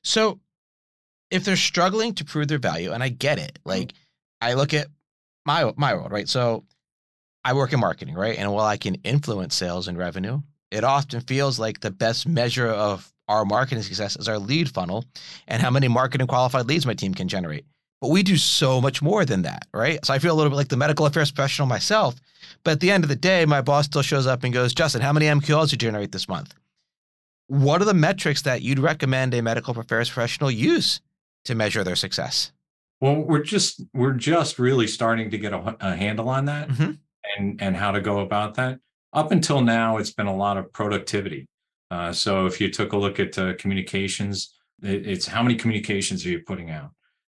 So, 0.04 0.40
if 1.30 1.44
they're 1.44 1.56
struggling 1.56 2.14
to 2.14 2.24
prove 2.24 2.48
their 2.48 2.58
value, 2.58 2.92
and 2.92 3.02
I 3.02 3.08
get 3.08 3.38
it, 3.38 3.54
mm-hmm. 3.54 3.70
like 3.70 3.94
I 4.40 4.54
look 4.54 4.74
at 4.74 4.88
my 5.44 5.72
my 5.76 5.94
world, 5.94 6.12
right? 6.12 6.28
So, 6.28 6.64
I 7.44 7.52
work 7.52 7.72
in 7.72 7.80
marketing, 7.80 8.14
right? 8.14 8.38
And 8.38 8.52
while 8.52 8.66
I 8.66 8.76
can 8.76 8.96
influence 8.96 9.54
sales 9.54 9.88
and 9.88 9.98
revenue, 9.98 10.40
it 10.70 10.84
often 10.84 11.20
feels 11.20 11.58
like 11.58 11.80
the 11.80 11.90
best 11.90 12.26
measure 12.26 12.68
of 12.68 13.12
our 13.28 13.44
marketing 13.44 13.82
success 13.82 14.16
is 14.16 14.28
our 14.28 14.38
lead 14.38 14.68
funnel 14.68 15.04
and 15.48 15.62
how 15.62 15.70
many 15.70 15.88
marketing 15.88 16.26
qualified 16.26 16.66
leads 16.66 16.86
my 16.86 16.94
team 16.94 17.14
can 17.14 17.28
generate. 17.28 17.64
But 18.00 18.10
we 18.10 18.22
do 18.22 18.36
so 18.36 18.80
much 18.80 19.00
more 19.00 19.24
than 19.24 19.42
that, 19.42 19.66
right? 19.72 20.04
So 20.04 20.12
I 20.12 20.18
feel 20.18 20.34
a 20.34 20.36
little 20.36 20.50
bit 20.50 20.56
like 20.56 20.68
the 20.68 20.76
medical 20.76 21.06
affairs 21.06 21.30
professional 21.30 21.68
myself. 21.68 22.16
But 22.62 22.72
at 22.72 22.80
the 22.80 22.90
end 22.90 23.04
of 23.04 23.08
the 23.08 23.16
day, 23.16 23.46
my 23.46 23.62
boss 23.62 23.86
still 23.86 24.02
shows 24.02 24.26
up 24.26 24.44
and 24.44 24.52
goes, 24.52 24.74
Justin, 24.74 25.00
how 25.00 25.12
many 25.12 25.26
MQLs 25.26 25.72
you 25.72 25.78
generate 25.78 26.12
this 26.12 26.28
month? 26.28 26.54
What 27.46 27.82
are 27.82 27.84
the 27.84 27.94
metrics 27.94 28.42
that 28.42 28.62
you'd 28.62 28.78
recommend 28.78 29.34
a 29.34 29.42
medical 29.42 29.78
affairs 29.78 30.10
professional 30.10 30.50
use 30.50 31.00
to 31.44 31.54
measure 31.54 31.84
their 31.84 31.96
success? 31.96 32.52
Well, 33.00 33.16
we're 33.16 33.42
just 33.42 33.82
we're 33.92 34.12
just 34.12 34.58
really 34.58 34.86
starting 34.86 35.30
to 35.30 35.38
get 35.38 35.52
a, 35.52 35.76
a 35.80 35.94
handle 35.96 36.28
on 36.28 36.46
that 36.46 36.68
mm-hmm. 36.68 36.92
and 37.36 37.60
and 37.60 37.76
how 37.76 37.90
to 37.92 38.00
go 38.00 38.20
about 38.20 38.54
that. 38.54 38.78
Up 39.12 39.30
until 39.30 39.60
now, 39.60 39.98
it's 39.98 40.12
been 40.12 40.26
a 40.26 40.36
lot 40.36 40.56
of 40.56 40.72
productivity. 40.72 41.46
Uh, 41.90 42.12
so 42.12 42.46
if 42.46 42.60
you 42.60 42.70
took 42.70 42.92
a 42.92 42.96
look 42.96 43.20
at 43.20 43.38
uh, 43.38 43.54
communications, 43.58 44.54
it, 44.82 45.06
it's 45.06 45.26
how 45.26 45.42
many 45.42 45.54
communications 45.54 46.24
are 46.24 46.30
you 46.30 46.40
putting 46.40 46.70
out? 46.70 46.90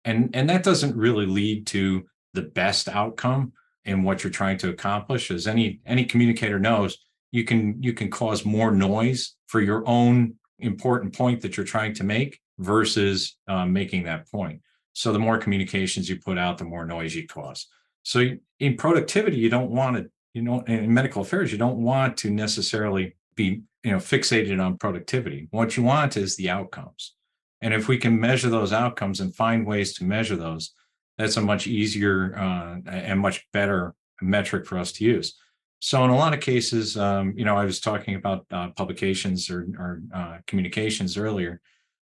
and 0.09 0.31
and 0.35 0.49
that 0.49 0.63
doesn't 0.63 0.97
really 0.97 1.27
lead 1.27 1.67
to 1.67 2.07
the 2.35 2.43
best 2.43 2.89
outcome 2.89 3.53
in 3.85 4.03
what 4.03 4.23
you're 4.23 4.31
trying 4.31 4.59
to 4.59 4.71
accomplish 4.71 5.31
as 5.31 5.47
any 5.47 5.81
any 5.87 6.05
communicator 6.05 6.59
knows 6.59 6.99
you 7.31 7.45
can 7.45 7.83
you 7.83 7.93
can 7.93 8.11
cause 8.11 8.45
more 8.45 8.71
noise 8.71 9.35
for 9.47 9.61
your 9.61 9.87
own 9.87 10.35
important 10.59 11.17
point 11.17 11.41
that 11.43 11.57
you're 11.57 11.67
trying 11.67 11.95
to 11.95 12.05
make 12.05 12.41
versus 12.59 13.37
um, 13.47 13.73
making 13.73 14.05
that 14.05 14.31
point. 14.31 14.61
So 14.93 15.13
the 15.13 15.19
more 15.19 15.39
communications 15.39 16.09
you 16.09 16.19
put 16.19 16.39
out 16.39 16.59
the 16.59 16.65
more 16.65 16.85
noise 16.85 17.15
you 17.15 17.27
cause. 17.27 17.67
So 18.03 18.31
in 18.59 18.77
productivity 18.77 19.37
you 19.37 19.51
don't 19.51 19.71
want 19.71 19.97
to 19.97 20.11
you 20.35 20.43
know 20.43 20.61
in 20.63 20.93
medical 20.93 21.23
affairs 21.23 21.53
you 21.53 21.59
don't 21.59 21.79
want 21.79 22.17
to 22.19 22.31
necessarily 22.31 23.17
be 23.35 23.63
you 23.85 23.93
know 23.93 23.99
fixated 23.99 24.63
on 24.65 24.79
productivity. 24.79 25.49
What 25.51 25.77
you 25.77 25.83
want 25.83 26.17
is 26.17 26.37
the 26.37 26.51
outcomes. 26.51 27.15
And 27.61 27.75
if 27.75 27.89
we 27.89 27.99
can 27.99 28.19
measure 28.19 28.51
those 28.51 28.73
outcomes 28.73 29.21
and 29.21 29.35
find 29.35 29.67
ways 29.67 29.95
to 29.95 30.05
measure 30.05 30.37
those, 30.37 30.73
that's 31.17 31.37
a 31.37 31.41
much 31.41 31.67
easier 31.67 32.37
uh, 32.37 32.77
and 32.89 33.19
much 33.19 33.47
better 33.53 33.95
metric 34.21 34.67
for 34.67 34.79
us 34.79 34.93
to 34.93 35.05
use. 35.05 35.35
So 35.81 36.05
in 36.05 36.11
a 36.11 36.17
lot 36.17 36.35
of 36.35 36.41
cases, 36.41 36.97
um, 36.97 37.35
you 37.37 37.45
know, 37.45 37.57
I 37.57 37.65
was 37.65 37.81
talking 37.81 38.17
about 38.17 38.47
uh, 38.51 38.71
publications 38.71 39.49
or, 39.49 39.67
or 39.79 40.03
uh, 40.15 40.39
communications 40.47 41.17
earlier. 41.17 41.61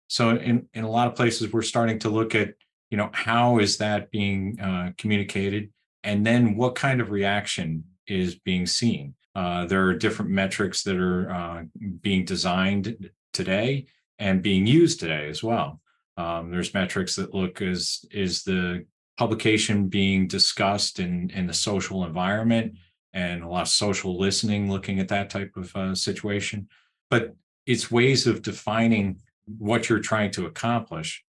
So 0.08 0.30
in, 0.30 0.66
in 0.72 0.84
a 0.84 0.90
lot 0.90 1.08
of 1.08 1.14
places, 1.14 1.52
we're 1.52 1.62
starting 1.62 1.98
to 2.00 2.08
look 2.08 2.34
at, 2.34 2.54
you 2.90 2.96
know, 2.96 3.10
how 3.12 3.58
is 3.58 3.76
that 3.78 4.10
being 4.10 4.58
uh, 4.60 4.92
communicated? 4.96 5.70
And 6.04 6.24
then 6.24 6.56
what 6.56 6.74
kind 6.74 7.00
of 7.00 7.10
reaction 7.10 7.84
is 8.06 8.36
being 8.36 8.66
seen? 8.66 9.14
Uh, 9.34 9.66
there 9.66 9.86
are 9.86 9.94
different 9.94 10.30
metrics 10.30 10.82
that 10.84 10.96
are 10.96 11.30
uh, 11.30 11.62
being 12.00 12.24
designed 12.24 13.10
today 13.32 13.86
and 14.18 14.42
being 14.42 14.66
used 14.66 15.00
today 15.00 15.28
as 15.28 15.42
well. 15.42 15.80
Um, 16.16 16.50
there's 16.50 16.72
metrics 16.72 17.16
that 17.16 17.34
look 17.34 17.60
as 17.60 18.06
is 18.10 18.44
the 18.44 18.86
publication 19.18 19.88
being 19.88 20.26
discussed 20.26 21.00
in 21.00 21.30
in 21.30 21.46
the 21.46 21.52
social 21.52 22.04
environment 22.04 22.74
and 23.16 23.42
a 23.42 23.48
lot 23.48 23.62
of 23.62 23.68
social 23.68 24.16
listening 24.18 24.70
looking 24.70 25.00
at 25.00 25.08
that 25.08 25.28
type 25.30 25.52
of 25.56 25.74
uh, 25.74 25.94
situation 25.94 26.68
but 27.10 27.34
it's 27.66 27.90
ways 27.90 28.26
of 28.26 28.42
defining 28.42 29.18
what 29.58 29.88
you're 29.88 29.98
trying 29.98 30.30
to 30.30 30.46
accomplish 30.46 31.24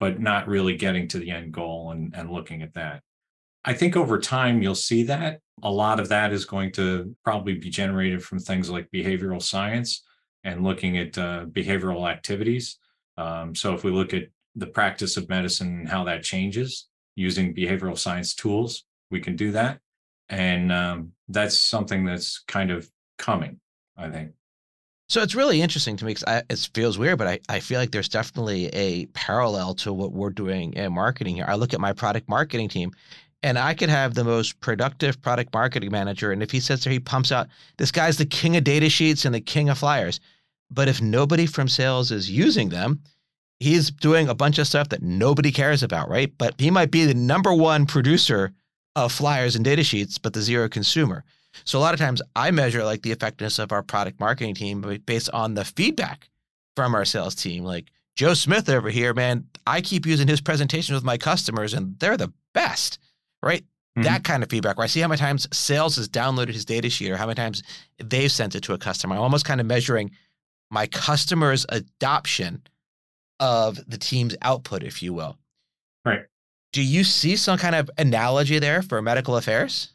but 0.00 0.20
not 0.20 0.48
really 0.48 0.76
getting 0.76 1.06
to 1.06 1.18
the 1.18 1.30
end 1.30 1.52
goal 1.52 1.90
and, 1.90 2.14
and 2.16 2.30
looking 2.30 2.62
at 2.62 2.72
that 2.74 3.02
i 3.64 3.74
think 3.74 3.96
over 3.96 4.18
time 4.18 4.62
you'll 4.62 4.74
see 4.74 5.02
that 5.02 5.40
a 5.62 5.70
lot 5.70 6.00
of 6.00 6.08
that 6.08 6.32
is 6.32 6.44
going 6.44 6.72
to 6.72 7.14
probably 7.24 7.54
be 7.54 7.70
generated 7.70 8.22
from 8.22 8.38
things 8.38 8.70
like 8.70 8.90
behavioral 8.90 9.42
science 9.42 10.02
and 10.44 10.64
looking 10.64 10.98
at 10.98 11.16
uh, 11.18 11.46
behavioral 11.46 12.10
activities. 12.10 12.78
Um, 13.16 13.54
so 13.54 13.74
if 13.74 13.84
we 13.84 13.90
look 13.90 14.12
at 14.12 14.24
the 14.56 14.66
practice 14.66 15.16
of 15.16 15.28
medicine 15.28 15.80
and 15.80 15.88
how 15.88 16.04
that 16.04 16.22
changes 16.22 16.88
using 17.14 17.54
behavioral 17.54 17.98
science 17.98 18.34
tools, 18.34 18.84
we 19.10 19.20
can 19.20 19.36
do 19.36 19.52
that. 19.52 19.78
And 20.32 20.72
um, 20.72 21.12
that's 21.28 21.58
something 21.58 22.06
that's 22.06 22.42
kind 22.48 22.70
of 22.70 22.90
coming, 23.18 23.60
I 23.98 24.08
think. 24.08 24.32
So 25.10 25.20
it's 25.20 25.34
really 25.34 25.60
interesting 25.60 25.94
to 25.98 26.06
me 26.06 26.14
because 26.14 26.42
it 26.48 26.70
feels 26.72 26.96
weird, 26.98 27.18
but 27.18 27.28
I, 27.28 27.40
I 27.50 27.60
feel 27.60 27.78
like 27.78 27.90
there's 27.90 28.08
definitely 28.08 28.68
a 28.68 29.04
parallel 29.06 29.74
to 29.74 29.92
what 29.92 30.12
we're 30.12 30.30
doing 30.30 30.72
in 30.72 30.94
marketing 30.94 31.34
here. 31.34 31.44
I 31.46 31.56
look 31.56 31.74
at 31.74 31.80
my 31.80 31.92
product 31.92 32.30
marketing 32.30 32.70
team 32.70 32.92
and 33.42 33.58
I 33.58 33.74
could 33.74 33.90
have 33.90 34.14
the 34.14 34.24
most 34.24 34.58
productive 34.60 35.20
product 35.20 35.52
marketing 35.52 35.92
manager. 35.92 36.32
And 36.32 36.42
if 36.42 36.50
he 36.50 36.60
sits 36.60 36.84
there, 36.84 36.92
he 36.94 36.98
pumps 36.98 37.30
out, 37.30 37.48
this 37.76 37.92
guy's 37.92 38.16
the 38.16 38.24
king 38.24 38.56
of 38.56 38.64
data 38.64 38.88
sheets 38.88 39.26
and 39.26 39.34
the 39.34 39.40
king 39.40 39.68
of 39.68 39.76
flyers. 39.76 40.18
But 40.70 40.88
if 40.88 41.02
nobody 41.02 41.44
from 41.44 41.68
sales 41.68 42.10
is 42.10 42.30
using 42.30 42.70
them, 42.70 43.02
he's 43.60 43.90
doing 43.90 44.30
a 44.30 44.34
bunch 44.34 44.58
of 44.58 44.66
stuff 44.66 44.88
that 44.88 45.02
nobody 45.02 45.52
cares 45.52 45.82
about, 45.82 46.08
right? 46.08 46.32
But 46.38 46.54
he 46.58 46.70
might 46.70 46.90
be 46.90 47.04
the 47.04 47.12
number 47.12 47.52
one 47.52 47.84
producer 47.84 48.54
of 48.96 49.12
flyers 49.12 49.56
and 49.56 49.64
data 49.64 49.82
sheets, 49.82 50.18
but 50.18 50.32
the 50.32 50.42
zero 50.42 50.68
consumer. 50.68 51.24
So 51.64 51.78
a 51.78 51.80
lot 51.80 51.94
of 51.94 52.00
times 52.00 52.22
I 52.34 52.50
measure 52.50 52.84
like 52.84 53.02
the 53.02 53.12
effectiveness 53.12 53.58
of 53.58 53.72
our 53.72 53.82
product 53.82 54.20
marketing 54.20 54.54
team 54.54 55.00
based 55.06 55.30
on 55.30 55.54
the 55.54 55.64
feedback 55.64 56.28
from 56.76 56.94
our 56.94 57.04
sales 57.04 57.34
team. 57.34 57.64
Like 57.64 57.86
Joe 58.16 58.34
Smith 58.34 58.68
over 58.68 58.90
here, 58.90 59.12
man, 59.12 59.46
I 59.66 59.80
keep 59.80 60.06
using 60.06 60.28
his 60.28 60.40
presentation 60.40 60.94
with 60.94 61.04
my 61.04 61.18
customers 61.18 61.74
and 61.74 61.98
they're 61.98 62.16
the 62.16 62.32
best 62.54 62.98
right? 63.42 63.62
Mm-hmm. 63.62 64.02
That 64.04 64.24
kind 64.24 64.42
of 64.42 64.48
feedback 64.48 64.78
where 64.78 64.84
I 64.84 64.88
see 64.88 65.00
how 65.00 65.08
many 65.08 65.18
times 65.18 65.46
sales 65.52 65.96
has 65.96 66.08
downloaded 66.08 66.54
his 66.54 66.64
data 66.64 66.88
sheet 66.88 67.10
or 67.10 67.16
how 67.16 67.26
many 67.26 67.34
times 67.34 67.62
they've 67.98 68.32
sent 68.32 68.54
it 68.54 68.62
to 68.62 68.72
a 68.72 68.78
customer. 68.78 69.16
I'm 69.16 69.22
almost 69.22 69.44
kind 69.44 69.60
of 69.60 69.66
measuring 69.66 70.12
my 70.70 70.86
customer's 70.86 71.66
adoption 71.68 72.62
of 73.40 73.78
the 73.88 73.98
team's 73.98 74.36
output, 74.40 74.82
if 74.82 75.02
you 75.02 75.12
will. 75.12 75.36
Right. 76.04 76.20
Do 76.72 76.82
you 76.82 77.04
see 77.04 77.36
some 77.36 77.58
kind 77.58 77.74
of 77.74 77.90
analogy 77.98 78.58
there 78.58 78.82
for 78.82 79.00
medical 79.02 79.36
affairs? 79.36 79.92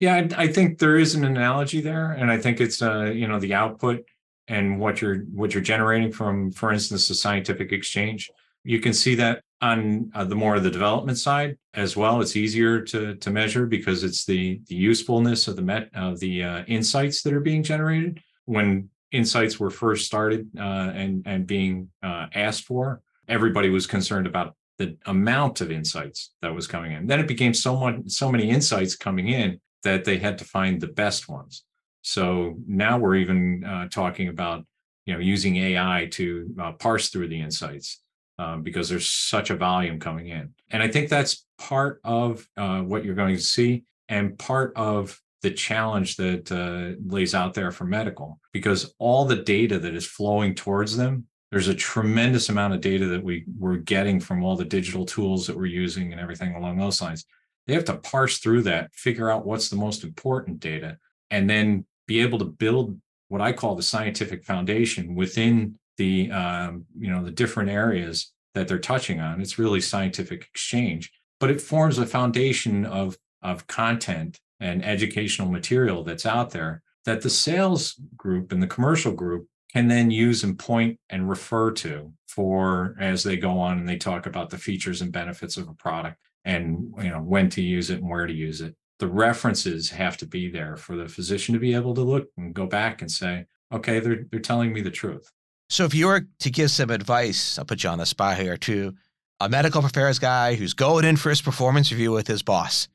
Yeah, 0.00 0.28
I, 0.36 0.48
think 0.48 0.78
there 0.78 0.98
is 0.98 1.14
an 1.14 1.24
analogy 1.24 1.80
there, 1.80 2.12
and 2.12 2.30
I 2.30 2.36
think 2.38 2.60
it's 2.60 2.82
uh, 2.82 3.04
you 3.04 3.26
know 3.26 3.38
the 3.38 3.54
output 3.54 4.04
and 4.48 4.78
what 4.78 5.00
you're 5.00 5.20
what 5.32 5.54
you're 5.54 5.62
generating 5.62 6.12
from, 6.12 6.50
for 6.52 6.72
instance, 6.72 7.08
the 7.08 7.14
scientific 7.14 7.72
exchange. 7.72 8.30
You 8.64 8.80
can 8.80 8.92
see 8.92 9.14
that 9.16 9.42
on 9.64 10.10
uh, 10.14 10.24
the 10.24 10.34
more 10.34 10.56
of 10.56 10.62
the 10.62 10.70
development 10.70 11.16
side 11.16 11.56
as 11.72 11.96
well 11.96 12.20
it's 12.20 12.36
easier 12.36 12.80
to 12.80 13.14
to 13.16 13.30
measure 13.30 13.64
because 13.64 14.04
it's 14.04 14.26
the 14.26 14.60
the 14.68 14.74
usefulness 14.74 15.48
of 15.48 15.56
the 15.56 15.62
met 15.62 15.88
of 15.94 16.20
the 16.20 16.42
uh, 16.42 16.64
insights 16.66 17.22
that 17.22 17.32
are 17.32 17.40
being 17.40 17.62
generated 17.62 18.20
when 18.44 18.88
insights 19.10 19.58
were 19.58 19.70
first 19.70 20.04
started 20.04 20.48
uh, 20.58 20.90
and 20.94 21.22
and 21.24 21.46
being 21.46 21.88
uh, 22.02 22.26
asked 22.34 22.64
for 22.64 23.00
everybody 23.26 23.70
was 23.70 23.86
concerned 23.86 24.26
about 24.26 24.54
the 24.78 24.96
amount 25.06 25.60
of 25.60 25.70
insights 25.70 26.32
that 26.42 26.54
was 26.54 26.66
coming 26.66 26.92
in 26.92 27.06
then 27.06 27.20
it 27.20 27.28
became 27.28 27.54
so 27.54 27.76
much 27.76 27.96
so 28.06 28.30
many 28.30 28.50
insights 28.50 28.96
coming 28.96 29.28
in 29.28 29.60
that 29.82 30.04
they 30.04 30.18
had 30.18 30.38
to 30.38 30.44
find 30.44 30.80
the 30.80 30.88
best 30.88 31.28
ones 31.28 31.64
so 32.02 32.54
now 32.66 32.98
we're 32.98 33.16
even 33.16 33.64
uh, 33.64 33.88
talking 33.88 34.28
about 34.28 34.64
you 35.06 35.14
know 35.14 35.20
using 35.20 35.56
ai 35.56 36.08
to 36.10 36.54
uh, 36.60 36.72
parse 36.72 37.08
through 37.10 37.28
the 37.28 37.40
insights 37.40 38.00
um, 38.38 38.62
because 38.62 38.88
there's 38.88 39.08
such 39.08 39.50
a 39.50 39.56
volume 39.56 40.00
coming 40.00 40.28
in. 40.28 40.54
And 40.70 40.82
I 40.82 40.88
think 40.88 41.08
that's 41.08 41.46
part 41.58 42.00
of 42.04 42.46
uh, 42.56 42.80
what 42.80 43.04
you're 43.04 43.14
going 43.14 43.36
to 43.36 43.42
see 43.42 43.84
and 44.08 44.38
part 44.38 44.72
of 44.76 45.20
the 45.42 45.50
challenge 45.50 46.16
that 46.16 46.50
uh, 46.50 47.00
lays 47.06 47.34
out 47.34 47.54
there 47.54 47.70
for 47.70 47.84
medical 47.84 48.40
because 48.52 48.94
all 48.98 49.24
the 49.24 49.36
data 49.36 49.78
that 49.78 49.94
is 49.94 50.06
flowing 50.06 50.54
towards 50.54 50.96
them 50.96 51.26
there's 51.50 51.68
a 51.68 51.74
tremendous 51.74 52.48
amount 52.48 52.74
of 52.74 52.80
data 52.80 53.06
that 53.06 53.22
we 53.22 53.44
we're 53.58 53.76
getting 53.76 54.18
from 54.18 54.42
all 54.42 54.56
the 54.56 54.64
digital 54.64 55.04
tools 55.04 55.46
that 55.46 55.56
we're 55.56 55.66
using 55.66 56.12
and 56.12 56.20
everything 56.20 56.54
along 56.54 56.78
those 56.78 57.00
lines 57.00 57.24
they 57.66 57.74
have 57.74 57.84
to 57.84 57.96
parse 57.98 58.38
through 58.38 58.62
that 58.62 58.92
figure 58.94 59.30
out 59.30 59.46
what's 59.46 59.68
the 59.68 59.76
most 59.76 60.04
important 60.04 60.60
data 60.60 60.98
and 61.30 61.48
then 61.48 61.84
be 62.06 62.20
able 62.20 62.38
to 62.38 62.44
build 62.44 62.98
what 63.28 63.40
i 63.40 63.52
call 63.52 63.74
the 63.74 63.82
scientific 63.82 64.44
foundation 64.44 65.14
within 65.14 65.78
the 65.96 66.30
um, 66.30 66.84
you 66.98 67.10
know 67.10 67.24
the 67.24 67.30
different 67.30 67.70
areas 67.70 68.32
that 68.54 68.68
they're 68.68 68.78
touching 68.78 69.20
on. 69.20 69.40
It's 69.40 69.58
really 69.58 69.80
scientific 69.80 70.42
exchange, 70.42 71.12
but 71.40 71.50
it 71.50 71.60
forms 71.60 71.98
a 71.98 72.06
foundation 72.06 72.84
of 72.84 73.16
of 73.42 73.66
content 73.66 74.40
and 74.60 74.84
educational 74.84 75.50
material 75.50 76.04
that's 76.04 76.26
out 76.26 76.50
there 76.50 76.82
that 77.04 77.20
the 77.20 77.30
sales 77.30 78.00
group 78.16 78.52
and 78.52 78.62
the 78.62 78.66
commercial 78.66 79.12
group 79.12 79.46
can 79.74 79.88
then 79.88 80.10
use 80.10 80.44
and 80.44 80.58
point 80.58 80.98
and 81.10 81.28
refer 81.28 81.70
to 81.72 82.12
for 82.26 82.96
as 83.00 83.22
they 83.22 83.36
go 83.36 83.58
on 83.58 83.78
and 83.78 83.88
they 83.88 83.96
talk 83.96 84.26
about 84.26 84.50
the 84.50 84.58
features 84.58 85.02
and 85.02 85.12
benefits 85.12 85.56
of 85.56 85.68
a 85.68 85.74
product 85.74 86.18
and 86.44 86.92
you 86.98 87.10
know 87.10 87.20
when 87.20 87.48
to 87.48 87.62
use 87.62 87.90
it 87.90 88.00
and 88.00 88.08
where 88.08 88.26
to 88.26 88.34
use 88.34 88.60
it 88.60 88.74
the 88.98 89.08
references 89.08 89.90
have 89.90 90.16
to 90.16 90.26
be 90.26 90.48
there 90.48 90.76
for 90.76 90.96
the 90.96 91.08
physician 91.08 91.52
to 91.52 91.60
be 91.60 91.74
able 91.74 91.94
to 91.94 92.02
look 92.02 92.28
and 92.36 92.54
go 92.54 92.66
back 92.66 93.02
and 93.02 93.10
say 93.10 93.44
okay 93.72 94.00
they're 94.00 94.24
they're 94.30 94.40
telling 94.40 94.72
me 94.72 94.80
the 94.80 94.90
truth 94.90 95.30
so, 95.70 95.84
if 95.84 95.94
you 95.94 96.06
were 96.06 96.26
to 96.40 96.50
give 96.50 96.70
some 96.70 96.90
advice, 96.90 97.58
I'll 97.58 97.64
put 97.64 97.82
you 97.82 97.90
on 97.90 97.98
the 97.98 98.06
spot 98.06 98.38
here 98.38 98.56
to 98.58 98.94
a 99.40 99.48
medical 99.48 99.84
affairs 99.84 100.18
guy 100.18 100.54
who's 100.54 100.74
going 100.74 101.04
in 101.04 101.16
for 101.16 101.30
his 101.30 101.42
performance 101.42 101.90
review 101.90 102.12
with 102.12 102.26
his 102.26 102.42
boss, 102.42 102.88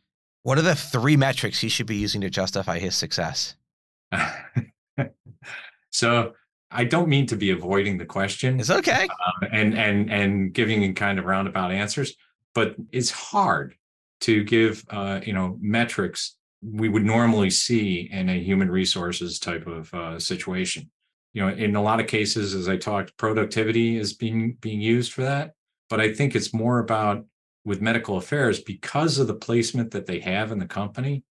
what 0.44 0.58
are 0.58 0.64
the 0.64 0.76
three 0.76 1.18
metrics 1.18 1.60
he 1.60 1.70
should 1.70 1.88
be 1.88 1.98
using 1.98 2.22
to 2.22 2.30
justify 2.30 2.80
his 2.80 2.96
success? 2.96 3.56
so, 5.92 6.34
I 6.72 6.84
don't 6.84 7.10
mean 7.10 7.26
to 7.28 7.36
be 7.36 7.52
avoiding 7.52 7.98
the 7.98 8.06
question. 8.06 8.60
It's 8.60 8.70
okay. 8.70 9.08
Uh, 9.08 9.48
and 9.52 9.78
and 9.78 10.12
and 10.12 10.54
giving 10.54 10.94
kind 10.96 11.18
of 11.18 11.26
roundabout 11.26 11.72
answers, 11.72 12.16
but 12.54 12.76
it's 12.92 13.12
hard 13.12 13.76
to 14.22 14.44
give 14.44 14.86
uh, 14.90 15.22
you 15.24 15.34
know 15.34 15.58
metrics 15.62 16.36
we 16.62 16.90
would 16.90 17.06
normally 17.06 17.50
see 17.50 18.10
in 18.12 18.30
a 18.30 18.40
human 18.40 18.70
resources 18.70 19.40
type 19.40 19.66
of 19.66 19.94
uh, 19.94 20.20
situation. 20.20 20.90
You 21.34 21.44
know, 21.44 21.50
in 21.50 21.76
a 21.76 21.82
lot 21.82 22.00
of 22.00 22.08
cases, 22.08 22.54
as 22.54 22.68
I 22.68 22.78
talked, 22.78 23.18
productivity 23.18 23.98
is 23.98 24.14
being 24.14 24.58
being 24.62 24.82
used 24.82 25.14
for 25.14 25.24
that. 25.24 25.54
But 25.90 26.02
I 26.02 26.14
think 26.14 26.36
it's 26.36 26.54
more 26.54 26.80
about 26.80 27.26
with 27.66 27.82
medical 27.82 28.18
affairs 28.18 28.62
because 28.62 29.18
of 29.18 29.28
the 29.28 29.36
placement 29.36 29.92
that 29.92 30.06
they 30.06 30.20
have 30.20 30.52
in 30.52 30.60
the 30.60 30.68
company, 30.68 31.24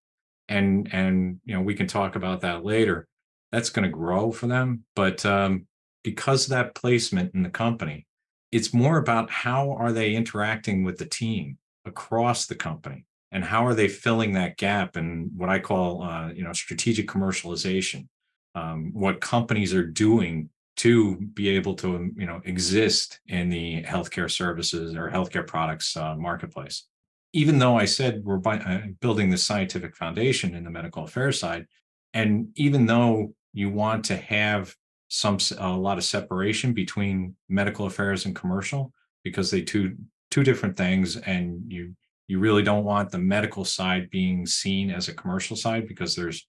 and 0.48 0.88
and 0.92 1.40
you 1.44 1.54
know 1.54 1.62
we 1.62 1.74
can 1.74 1.86
talk 1.86 2.16
about 2.16 2.40
that 2.40 2.64
later 2.64 3.06
that's 3.52 3.70
going 3.70 3.84
to 3.84 3.96
grow 3.96 4.32
for 4.32 4.46
them. 4.46 4.84
But 4.94 5.24
um, 5.24 5.66
because 6.02 6.44
of 6.44 6.50
that 6.50 6.74
placement 6.74 7.34
in 7.34 7.42
the 7.42 7.50
company, 7.50 8.06
it's 8.50 8.72
more 8.72 8.98
about 8.98 9.30
how 9.30 9.72
are 9.72 9.92
they 9.92 10.14
interacting 10.14 10.84
with 10.84 10.98
the 10.98 11.06
team 11.06 11.58
across 11.84 12.46
the 12.46 12.54
company 12.54 13.04
and 13.30 13.44
how 13.44 13.66
are 13.66 13.74
they 13.74 13.88
filling 13.88 14.32
that 14.32 14.56
gap 14.56 14.96
and 14.96 15.30
what 15.36 15.50
I 15.50 15.58
call, 15.58 16.02
uh, 16.02 16.32
you 16.32 16.44
know, 16.44 16.52
strategic 16.52 17.08
commercialization. 17.08 18.08
Um, 18.54 18.90
what 18.92 19.20
companies 19.20 19.74
are 19.74 19.86
doing 19.86 20.48
to 20.78 21.16
be 21.16 21.48
able 21.50 21.74
to, 21.74 22.10
you 22.16 22.26
know, 22.26 22.40
exist 22.44 23.20
in 23.26 23.50
the 23.50 23.82
healthcare 23.82 24.30
services 24.30 24.94
or 24.94 25.10
healthcare 25.10 25.46
products 25.46 25.96
uh, 25.96 26.14
marketplace. 26.16 26.86
Even 27.32 27.58
though 27.58 27.76
I 27.76 27.84
said 27.84 28.24
we're 28.24 28.38
by, 28.38 28.58
uh, 28.58 28.80
building 29.00 29.28
the 29.28 29.36
scientific 29.36 29.94
foundation 29.94 30.54
in 30.54 30.64
the 30.64 30.70
medical 30.70 31.04
affairs 31.04 31.38
side, 31.38 31.66
and 32.14 32.48
even 32.54 32.86
though 32.86 33.34
you 33.52 33.70
want 33.70 34.04
to 34.06 34.16
have 34.16 34.74
some 35.08 35.38
a 35.58 35.70
lot 35.70 35.98
of 35.98 36.04
separation 36.04 36.72
between 36.72 37.34
medical 37.48 37.86
affairs 37.86 38.26
and 38.26 38.36
commercial 38.36 38.92
because 39.24 39.50
they 39.50 39.62
two 39.62 39.96
two 40.30 40.44
different 40.44 40.76
things 40.76 41.16
and 41.16 41.62
you 41.66 41.94
you 42.26 42.38
really 42.38 42.62
don't 42.62 42.84
want 42.84 43.10
the 43.10 43.18
medical 43.18 43.64
side 43.64 44.10
being 44.10 44.44
seen 44.46 44.90
as 44.90 45.08
a 45.08 45.14
commercial 45.14 45.56
side 45.56 45.88
because 45.88 46.14
there's 46.14 46.46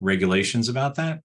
regulations 0.00 0.68
about 0.68 0.94
that. 0.96 1.20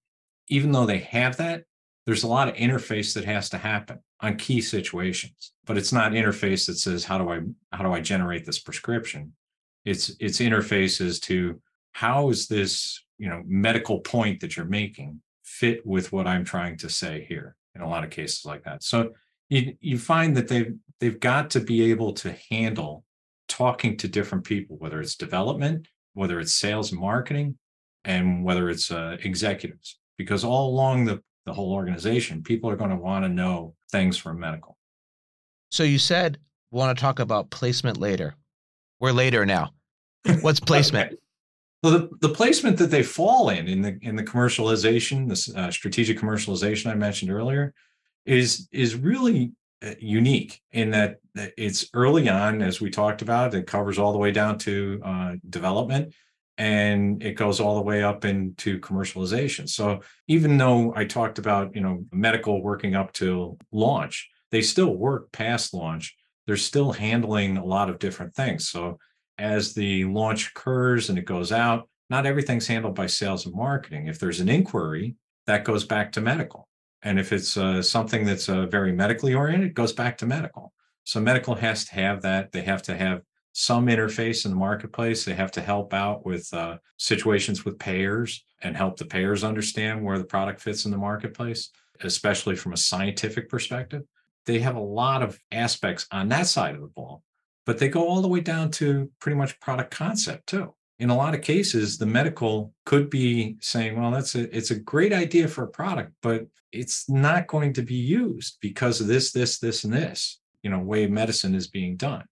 Even 0.48 0.72
though 0.72 0.86
they 0.86 0.98
have 0.98 1.36
that 1.36 1.64
there's 2.06 2.22
a 2.22 2.28
lot 2.28 2.48
of 2.48 2.54
interface 2.54 3.12
that 3.12 3.26
has 3.26 3.50
to 3.50 3.58
happen 3.58 3.98
on 4.20 4.34
key 4.34 4.62
situations 4.62 5.52
but 5.66 5.76
it's 5.76 5.92
not 5.92 6.12
interface 6.12 6.66
that 6.66 6.78
says 6.78 7.04
how 7.04 7.18
do 7.18 7.30
i 7.30 7.38
how 7.70 7.84
do 7.84 7.92
i 7.92 8.00
generate 8.00 8.46
this 8.46 8.58
prescription? 8.58 9.32
It's 9.84 10.16
it's 10.18 10.38
interfaces 10.38 11.20
to 11.22 11.60
how 11.92 12.30
is 12.30 12.48
this 12.48 13.04
you 13.18 13.28
know 13.28 13.42
medical 13.46 14.00
point 14.00 14.40
that 14.40 14.56
you're 14.56 14.66
making 14.66 15.20
fit 15.44 15.84
with 15.86 16.12
what 16.12 16.26
i'm 16.26 16.44
trying 16.44 16.76
to 16.76 16.88
say 16.88 17.24
here 17.28 17.56
in 17.78 17.84
a 17.84 17.88
lot 17.88 18.04
of 18.04 18.10
cases 18.10 18.44
like 18.44 18.64
that. 18.64 18.82
So 18.82 19.12
you 19.48 19.76
you 19.80 19.98
find 19.98 20.36
that 20.36 20.48
they've 20.48 20.74
they've 21.00 21.18
got 21.18 21.50
to 21.50 21.60
be 21.60 21.90
able 21.90 22.12
to 22.12 22.34
handle 22.50 23.04
talking 23.48 23.96
to 23.96 24.08
different 24.08 24.44
people 24.44 24.76
whether 24.76 25.00
it's 25.00 25.16
development 25.16 25.88
whether 26.12 26.38
it's 26.38 26.54
sales 26.54 26.92
and 26.92 27.00
marketing 27.00 27.56
and 28.04 28.44
whether 28.44 28.68
it's 28.68 28.90
uh, 28.90 29.16
executives. 29.22 29.98
Because 30.16 30.42
all 30.42 30.70
along 30.70 31.04
the, 31.04 31.22
the 31.46 31.52
whole 31.52 31.72
organization 31.72 32.42
people 32.42 32.68
are 32.68 32.76
going 32.76 32.90
to 32.90 32.96
want 32.96 33.24
to 33.24 33.28
know 33.28 33.74
things 33.92 34.16
from 34.16 34.40
medical. 34.40 34.76
So 35.70 35.84
you 35.84 35.98
said 35.98 36.38
want 36.70 36.96
to 36.96 37.00
talk 37.00 37.18
about 37.20 37.50
placement 37.50 37.98
later. 37.98 38.34
We're 39.00 39.12
later 39.12 39.46
now. 39.46 39.70
What's 40.40 40.60
placement 40.60 41.18
well, 41.82 41.92
the, 41.92 42.08
the 42.20 42.34
placement 42.34 42.76
that 42.78 42.90
they 42.90 43.02
fall 43.02 43.50
in 43.50 43.68
in 43.68 43.82
the 43.82 43.98
in 44.02 44.16
the 44.16 44.24
commercialization, 44.24 45.28
this 45.28 45.54
uh, 45.54 45.70
strategic 45.70 46.18
commercialization 46.18 46.90
I 46.90 46.94
mentioned 46.94 47.30
earlier, 47.30 47.72
is 48.26 48.68
is 48.72 48.96
really 48.96 49.52
uh, 49.84 49.94
unique 50.00 50.60
in 50.72 50.90
that 50.90 51.18
it's 51.56 51.88
early 51.94 52.28
on, 52.28 52.62
as 52.62 52.80
we 52.80 52.90
talked 52.90 53.22
about. 53.22 53.54
It 53.54 53.68
covers 53.68 53.98
all 53.98 54.12
the 54.12 54.18
way 54.18 54.32
down 54.32 54.58
to 54.58 55.00
uh, 55.04 55.32
development, 55.48 56.14
and 56.56 57.22
it 57.22 57.34
goes 57.34 57.60
all 57.60 57.76
the 57.76 57.82
way 57.82 58.02
up 58.02 58.24
into 58.24 58.80
commercialization. 58.80 59.68
So 59.68 60.00
even 60.26 60.58
though 60.58 60.92
I 60.96 61.04
talked 61.04 61.38
about 61.38 61.76
you 61.76 61.80
know 61.80 62.04
medical 62.10 62.60
working 62.60 62.96
up 62.96 63.12
to 63.14 63.56
launch, 63.70 64.28
they 64.50 64.62
still 64.62 64.96
work 64.96 65.30
past 65.30 65.72
launch. 65.72 66.16
They're 66.48 66.56
still 66.56 66.92
handling 66.92 67.56
a 67.56 67.64
lot 67.64 67.88
of 67.88 68.00
different 68.00 68.34
things. 68.34 68.68
So 68.68 68.98
as 69.38 69.74
the 69.74 70.04
launch 70.06 70.50
occurs 70.50 71.08
and 71.08 71.18
it 71.18 71.24
goes 71.24 71.52
out, 71.52 71.88
not 72.10 72.26
everything's 72.26 72.66
handled 72.66 72.94
by 72.94 73.06
sales 73.06 73.46
and 73.46 73.54
marketing. 73.54 74.06
If 74.06 74.18
there's 74.18 74.40
an 74.40 74.48
inquiry, 74.48 75.16
that 75.46 75.64
goes 75.64 75.84
back 75.84 76.12
to 76.12 76.20
medical. 76.20 76.68
And 77.02 77.18
if 77.18 77.32
it's 77.32 77.56
uh, 77.56 77.82
something 77.82 78.24
that's 78.24 78.48
uh, 78.48 78.66
very 78.66 78.92
medically 78.92 79.34
oriented, 79.34 79.68
it 79.68 79.74
goes 79.74 79.92
back 79.92 80.18
to 80.18 80.26
medical. 80.26 80.72
So 81.04 81.20
medical 81.20 81.54
has 81.54 81.84
to 81.86 81.94
have 81.94 82.22
that. 82.22 82.52
They 82.52 82.62
have 82.62 82.82
to 82.82 82.96
have 82.96 83.22
some 83.52 83.86
interface 83.86 84.44
in 84.44 84.50
the 84.50 84.56
marketplace. 84.56 85.24
They 85.24 85.34
have 85.34 85.52
to 85.52 85.60
help 85.60 85.94
out 85.94 86.24
with 86.26 86.52
uh, 86.52 86.78
situations 86.96 87.64
with 87.64 87.78
payers 87.78 88.44
and 88.62 88.76
help 88.76 88.96
the 88.96 89.04
payers 89.04 89.44
understand 89.44 90.04
where 90.04 90.18
the 90.18 90.24
product 90.24 90.60
fits 90.60 90.84
in 90.84 90.90
the 90.90 90.98
marketplace, 90.98 91.70
especially 92.02 92.56
from 92.56 92.72
a 92.72 92.76
scientific 92.76 93.48
perspective. 93.48 94.02
They 94.46 94.58
have 94.60 94.76
a 94.76 94.80
lot 94.80 95.22
of 95.22 95.38
aspects 95.52 96.06
on 96.10 96.28
that 96.28 96.46
side 96.46 96.74
of 96.74 96.80
the 96.80 96.88
ball 96.88 97.22
but 97.68 97.76
they 97.76 97.90
go 97.90 98.08
all 98.08 98.22
the 98.22 98.28
way 98.28 98.40
down 98.40 98.70
to 98.70 99.10
pretty 99.20 99.36
much 99.36 99.60
product 99.60 99.90
concept 99.90 100.46
too. 100.46 100.72
In 101.00 101.10
a 101.10 101.14
lot 101.14 101.34
of 101.34 101.42
cases, 101.42 101.98
the 101.98 102.06
medical 102.06 102.72
could 102.86 103.10
be 103.10 103.58
saying, 103.60 104.00
well, 104.00 104.10
that's 104.10 104.34
a 104.34 104.56
it's 104.56 104.70
a 104.70 104.80
great 104.80 105.12
idea 105.12 105.46
for 105.46 105.64
a 105.64 105.68
product, 105.68 106.14
but 106.22 106.46
it's 106.72 107.10
not 107.10 107.46
going 107.46 107.74
to 107.74 107.82
be 107.82 107.94
used 107.94 108.56
because 108.62 109.02
of 109.02 109.06
this, 109.06 109.32
this, 109.32 109.58
this, 109.58 109.84
and 109.84 109.92
this, 109.92 110.40
you 110.62 110.70
know, 110.70 110.78
way 110.78 111.06
medicine 111.08 111.54
is 111.54 111.66
being 111.66 111.98
done. 111.98 112.24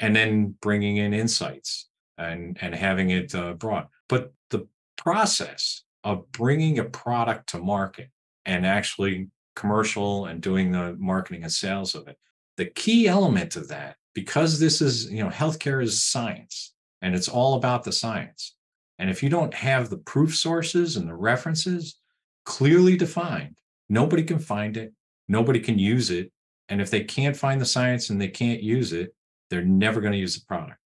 And 0.00 0.14
then 0.14 0.54
bringing 0.60 0.98
in 0.98 1.14
insights 1.14 1.88
and 2.18 2.58
and 2.60 2.74
having 2.74 3.08
it 3.08 3.34
uh, 3.34 3.54
brought. 3.54 3.88
But 4.10 4.34
the 4.50 4.68
process 4.98 5.82
of 6.04 6.30
bringing 6.30 6.78
a 6.78 6.84
product 6.84 7.48
to 7.52 7.58
market 7.58 8.10
and 8.44 8.66
actually 8.66 9.28
commercial 9.56 10.26
and 10.26 10.42
doing 10.42 10.72
the 10.72 10.94
marketing 10.98 11.42
and 11.42 11.52
sales 11.52 11.94
of 11.94 12.06
it, 12.06 12.18
the 12.58 12.66
key 12.66 13.08
element 13.08 13.56
of 13.56 13.68
that 13.68 13.96
because 14.14 14.58
this 14.58 14.80
is, 14.80 15.10
you 15.10 15.22
know, 15.22 15.30
healthcare 15.30 15.82
is 15.82 16.02
science 16.02 16.72
and 17.02 17.14
it's 17.14 17.28
all 17.28 17.54
about 17.54 17.84
the 17.84 17.92
science. 17.92 18.56
And 18.98 19.10
if 19.10 19.22
you 19.22 19.28
don't 19.28 19.52
have 19.52 19.90
the 19.90 19.98
proof 19.98 20.36
sources 20.36 20.96
and 20.96 21.08
the 21.08 21.14
references 21.14 21.98
clearly 22.44 22.96
defined, 22.96 23.58
nobody 23.88 24.22
can 24.22 24.38
find 24.38 24.76
it, 24.76 24.92
nobody 25.28 25.60
can 25.60 25.78
use 25.78 26.10
it. 26.10 26.30
And 26.68 26.80
if 26.80 26.90
they 26.90 27.04
can't 27.04 27.36
find 27.36 27.60
the 27.60 27.66
science 27.66 28.10
and 28.10 28.20
they 28.20 28.28
can't 28.28 28.62
use 28.62 28.92
it, 28.92 29.14
they're 29.50 29.64
never 29.64 30.00
going 30.00 30.12
to 30.12 30.18
use 30.18 30.38
the 30.38 30.46
product 30.46 30.78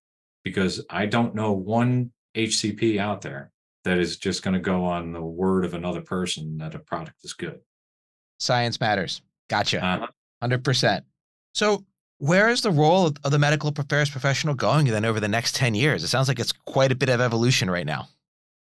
because 0.42 0.84
I 0.90 1.06
don't 1.06 1.34
know 1.34 1.52
one 1.52 2.10
HCP 2.34 2.98
out 2.98 3.20
there 3.20 3.52
that 3.84 3.98
is 3.98 4.16
just 4.16 4.42
going 4.42 4.54
to 4.54 4.60
go 4.60 4.84
on 4.84 5.12
the 5.12 5.22
word 5.22 5.64
of 5.64 5.74
another 5.74 6.00
person 6.00 6.58
that 6.58 6.74
a 6.74 6.78
product 6.78 7.24
is 7.24 7.32
good. 7.32 7.60
Science 8.38 8.80
matters. 8.80 9.22
Gotcha. 9.48 9.84
Uh-huh. 9.84 10.06
100%. 10.42 11.02
So 11.54 11.84
where 12.18 12.48
is 12.48 12.61
the 12.62 12.70
role 12.70 13.07
of 13.07 13.31
the 13.31 13.38
medical 13.38 13.72
affairs 13.76 14.11
professional 14.11 14.54
going 14.54 14.87
then 14.87 15.04
over 15.04 15.20
the 15.20 15.28
next 15.28 15.54
10 15.54 15.74
years? 15.74 16.02
It 16.04 16.09
sounds 16.09 16.28
like 16.28 16.38
it's 16.38 16.52
quite 16.52 16.92
a 16.92 16.96
bit 16.96 17.09
of 17.09 17.20
evolution 17.20 17.70
right 17.70 17.87
now. 17.87 18.09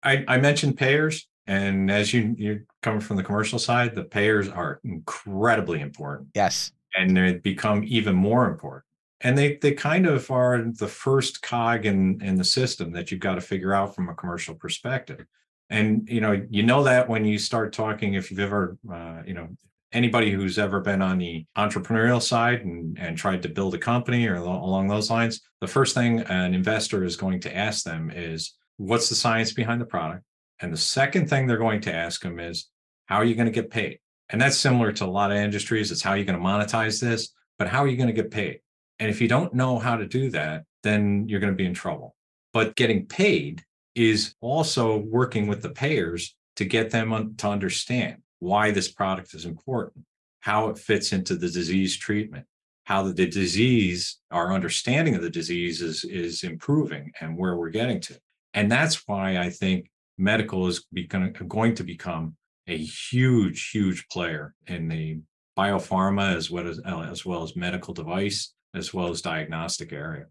I, 0.03 0.25
I 0.27 0.39
mentioned 0.39 0.79
payers. 0.79 1.27
And 1.47 1.91
as 1.91 2.15
you, 2.15 2.35
you're 2.39 2.61
coming 2.81 3.01
from 3.01 3.17
the 3.17 3.25
commercial 3.25 3.59
side, 3.59 3.95
the 3.95 4.05
payers 4.05 4.49
are 4.49 4.81
incredibly 4.85 5.81
important. 5.81 6.29
Yes. 6.35 6.71
And 6.97 7.17
they 7.17 7.35
become 7.35 7.83
even 7.87 8.15
more 8.15 8.49
important. 8.49 8.85
And 9.23 9.37
they 9.37 9.57
they 9.57 9.73
kind 9.73 10.07
of 10.07 10.31
are 10.31 10.65
the 10.65 10.89
first 10.89 11.43
cog 11.43 11.85
in, 11.85 12.23
in 12.23 12.37
the 12.37 12.45
system 12.45 12.93
that 12.93 13.11
you've 13.11 13.21
got 13.21 13.35
to 13.35 13.41
figure 13.41 13.75
out 13.75 13.95
from 13.95 14.09
a 14.09 14.15
commercial 14.15 14.55
perspective. 14.55 15.27
And 15.69 16.09
you 16.09 16.21
know, 16.21 16.41
you 16.49 16.63
know 16.63 16.85
that 16.85 17.09
when 17.09 17.25
you 17.25 17.39
start 17.39 17.73
talking, 17.73 18.15
if 18.15 18.31
you've 18.31 18.41
ever 18.41 18.79
uh, 18.91 19.23
you 19.27 19.35
know 19.35 19.49
anybody 19.93 20.31
who's 20.31 20.59
ever 20.59 20.81
been 20.81 21.03
on 21.03 21.19
the 21.19 21.45
entrepreneurial 21.57 22.23
side 22.23 22.65
and, 22.65 22.99
and 22.99 23.17
tried 23.17 23.43
to 23.43 23.49
build 23.49 23.75
a 23.75 23.79
company 23.79 24.27
or 24.27 24.37
along 24.37 24.89
those 24.89 25.11
lines, 25.11 25.41
the 25.61 25.67
first 25.67 25.95
thing 25.95 26.21
an 26.21 26.55
investor 26.55 27.05
is 27.05 27.17
going 27.17 27.41
to 27.41 27.57
ask 27.57 27.85
them 27.85 28.11
is, 28.15 28.55
what's 28.77 29.09
the 29.09 29.15
science 29.15 29.53
behind 29.53 29.81
the 29.81 29.87
product? 29.87 30.25
And 30.61 30.73
the 30.73 30.79
second 30.79 31.29
thing 31.29 31.47
they're 31.47 31.57
going 31.57 31.81
to 31.83 31.95
ask 31.95 32.23
them 32.23 32.39
is, 32.39 32.69
how 33.07 33.17
are 33.17 33.25
you 33.25 33.35
going 33.35 33.47
to 33.47 33.53
get 33.53 33.71
paid? 33.71 33.99
And 34.29 34.41
that's 34.41 34.57
similar 34.57 34.93
to 34.93 35.05
a 35.05 35.07
lot 35.07 35.33
of 35.33 35.39
industries. 35.39 35.91
It's 35.91 36.03
how 36.03 36.11
are 36.11 36.17
you 36.17 36.25
going 36.25 36.39
to 36.39 36.45
monetize 36.45 37.01
this, 37.01 37.33
but 37.59 37.69
how 37.69 37.83
are 37.83 37.89
you 37.89 37.97
going 37.97 38.07
to 38.07 38.13
get 38.13 38.31
paid? 38.31 38.61
And 39.01 39.11
if 39.11 39.21
you 39.21 39.27
don't 39.27 39.55
know 39.55 39.79
how 39.79 39.97
to 39.97 40.07
do 40.07 40.31
that, 40.31 40.65
then 40.83 41.29
you're 41.29 41.41
going 41.41 41.53
to 41.53 41.57
be 41.57 41.67
in 41.67 41.75
trouble. 41.75 42.15
But 42.53 42.77
getting 42.77 43.07
paid 43.07 43.65
is 43.95 44.35
also 44.41 44.99
working 44.99 45.47
with 45.47 45.63
the 45.63 45.71
payers 45.71 46.37
to 46.57 46.65
get 46.65 46.91
them 46.91 47.35
to 47.39 47.49
understand 47.49 48.19
why 48.41 48.71
this 48.71 48.91
product 48.91 49.35
is 49.35 49.45
important, 49.45 50.05
how 50.41 50.69
it 50.69 50.79
fits 50.79 51.13
into 51.13 51.37
the 51.37 51.49
disease 51.49 51.97
treatment, 51.97 52.47
how 52.85 53.03
the, 53.05 53.13
the 53.13 53.29
disease, 53.29 54.19
our 54.31 54.53
understanding 54.53 55.15
of 55.15 55.23
the 55.23 55.31
disease 55.31 55.81
is, 55.81 56.05
is 56.05 56.43
improving 56.43 57.13
and 57.21 57.39
where 57.39 57.57
we're 57.57 57.71
getting 57.71 58.01
to. 58.01 58.19
And 58.53 58.71
that's 58.71 59.07
why 59.07 59.39
I 59.39 59.51
think 59.51 59.91
medical 60.19 60.67
is 60.67 60.85
become, 60.93 61.33
going 61.47 61.75
to 61.77 61.85
become 61.85 62.37
a 62.67 62.77
huge, 62.77 63.71
huge 63.71 64.07
player 64.09 64.55
in 64.67 64.89
the 64.89 65.21
biopharma 65.59 66.35
as 66.35 66.51
well 66.51 66.67
as 66.67 66.81
uh, 66.87 67.07
as 67.11 67.27
well 67.27 67.43
as 67.43 67.57
medical 67.57 67.93
device 67.93 68.55
as 68.75 68.95
well 68.95 69.09
as 69.09 69.21
diagnostic 69.21 69.93
area. 69.93 70.27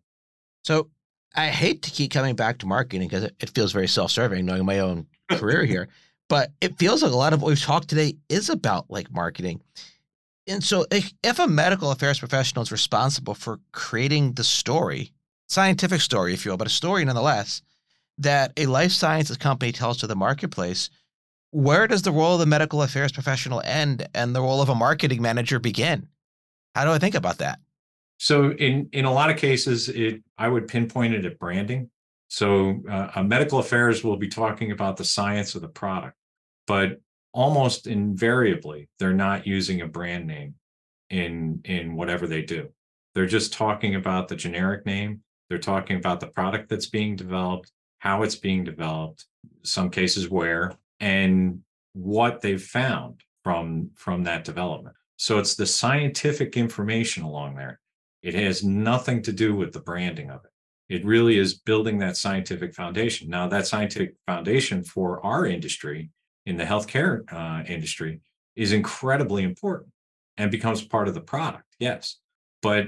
So 0.63 0.89
I 1.35 1.47
hate 1.47 1.81
to 1.83 1.91
keep 1.91 2.11
coming 2.11 2.35
back 2.35 2.57
to 2.59 2.65
marketing 2.65 3.07
because 3.07 3.23
it, 3.23 3.35
it 3.39 3.49
feels 3.51 3.71
very 3.71 3.87
self-serving, 3.87 4.45
knowing 4.45 4.65
my 4.65 4.79
own 4.79 5.07
career 5.29 5.65
here. 5.65 5.89
But 6.29 6.51
it 6.61 6.77
feels 6.77 7.03
like 7.03 7.11
a 7.11 7.15
lot 7.15 7.33
of 7.33 7.41
what 7.41 7.49
we've 7.49 7.61
talked 7.61 7.89
today 7.89 8.15
is 8.29 8.49
about 8.49 8.85
like 8.89 9.11
marketing. 9.11 9.61
And 10.47 10.63
so 10.63 10.85
if, 10.91 11.11
if 11.23 11.39
a 11.39 11.47
medical 11.47 11.91
affairs 11.91 12.19
professional 12.19 12.63
is 12.63 12.71
responsible 12.71 13.33
for 13.33 13.59
creating 13.71 14.33
the 14.33 14.43
story, 14.43 15.11
scientific 15.47 16.01
story, 16.01 16.33
if 16.33 16.45
you 16.45 16.51
will, 16.51 16.57
but 16.57 16.67
a 16.67 16.71
story 16.71 17.03
nonetheless, 17.03 17.61
that 18.19 18.53
a 18.57 18.65
life 18.65 18.91
sciences 18.91 19.37
company 19.37 19.71
tells 19.71 19.97
to 19.97 20.07
the 20.07 20.15
marketplace, 20.15 20.89
where 21.51 21.87
does 21.87 22.03
the 22.03 22.11
role 22.11 22.33
of 22.35 22.39
the 22.39 22.45
medical 22.45 22.83
affairs 22.83 23.11
professional 23.11 23.61
end 23.65 24.07
and 24.13 24.35
the 24.35 24.41
role 24.41 24.61
of 24.61 24.69
a 24.69 24.75
marketing 24.75 25.21
manager 25.21 25.59
begin? 25.59 26.07
How 26.75 26.85
do 26.85 26.91
I 26.91 26.99
think 26.99 27.15
about 27.15 27.39
that? 27.39 27.59
So 28.19 28.51
in 28.51 28.89
in 28.91 29.05
a 29.05 29.13
lot 29.13 29.29
of 29.29 29.37
cases, 29.37 29.89
it 29.89 30.21
I 30.37 30.47
would 30.47 30.67
pinpoint 30.67 31.13
it 31.13 31.25
at 31.25 31.39
branding. 31.39 31.89
So 32.27 32.83
uh, 32.87 33.23
medical 33.23 33.57
affairs 33.57 34.03
will 34.03 34.17
be 34.17 34.27
talking 34.27 34.71
about 34.71 34.97
the 34.97 35.05
science 35.05 35.55
of 35.55 35.61
the 35.61 35.67
product, 35.67 36.15
but 36.69 37.01
almost 37.33 37.87
invariably 37.87 38.87
they're 38.99 39.13
not 39.13 39.47
using 39.47 39.81
a 39.81 39.87
brand 39.87 40.27
name 40.27 40.53
in 41.09 41.61
in 41.65 41.95
whatever 41.95 42.27
they 42.27 42.43
do. 42.43 42.69
They're 43.15 43.25
just 43.37 43.51
talking 43.53 43.95
about 43.95 44.27
the 44.27 44.35
generic 44.35 44.85
name. 44.85 45.21
They're 45.49 45.57
talking 45.57 45.97
about 45.97 46.19
the 46.19 46.27
product 46.27 46.69
that's 46.69 46.85
being 46.85 47.15
developed, 47.15 47.71
how 47.97 48.21
it's 48.21 48.35
being 48.35 48.63
developed, 48.63 49.25
some 49.63 49.89
cases 49.89 50.29
where, 50.29 50.73
and 50.99 51.61
what 51.93 52.41
they've 52.41 52.61
found 52.61 53.23
from 53.43 53.89
from 53.95 54.23
that 54.25 54.43
development. 54.43 54.95
So 55.17 55.39
it's 55.39 55.55
the 55.55 55.65
scientific 55.65 56.55
information 56.55 57.23
along 57.23 57.55
there 57.55 57.79
it 58.21 58.33
has 58.33 58.63
nothing 58.63 59.21
to 59.23 59.31
do 59.31 59.55
with 59.55 59.71
the 59.71 59.79
branding 59.79 60.29
of 60.29 60.41
it. 60.43 60.51
It 60.93 61.05
really 61.05 61.37
is 61.37 61.53
building 61.53 61.99
that 61.99 62.17
scientific 62.17 62.73
foundation. 62.73 63.29
Now, 63.29 63.47
that 63.47 63.67
scientific 63.67 64.15
foundation 64.25 64.83
for 64.83 65.23
our 65.25 65.45
industry 65.45 66.09
in 66.49 66.57
the 66.57 66.65
healthcare 66.65 67.21
uh, 67.31 67.63
industry 67.65 68.21
is 68.55 68.73
incredibly 68.73 69.43
important 69.43 69.91
and 70.37 70.49
becomes 70.49 70.81
part 70.81 71.07
of 71.07 71.13
the 71.13 71.21
product, 71.21 71.75
yes. 71.79 72.17
But 72.63 72.87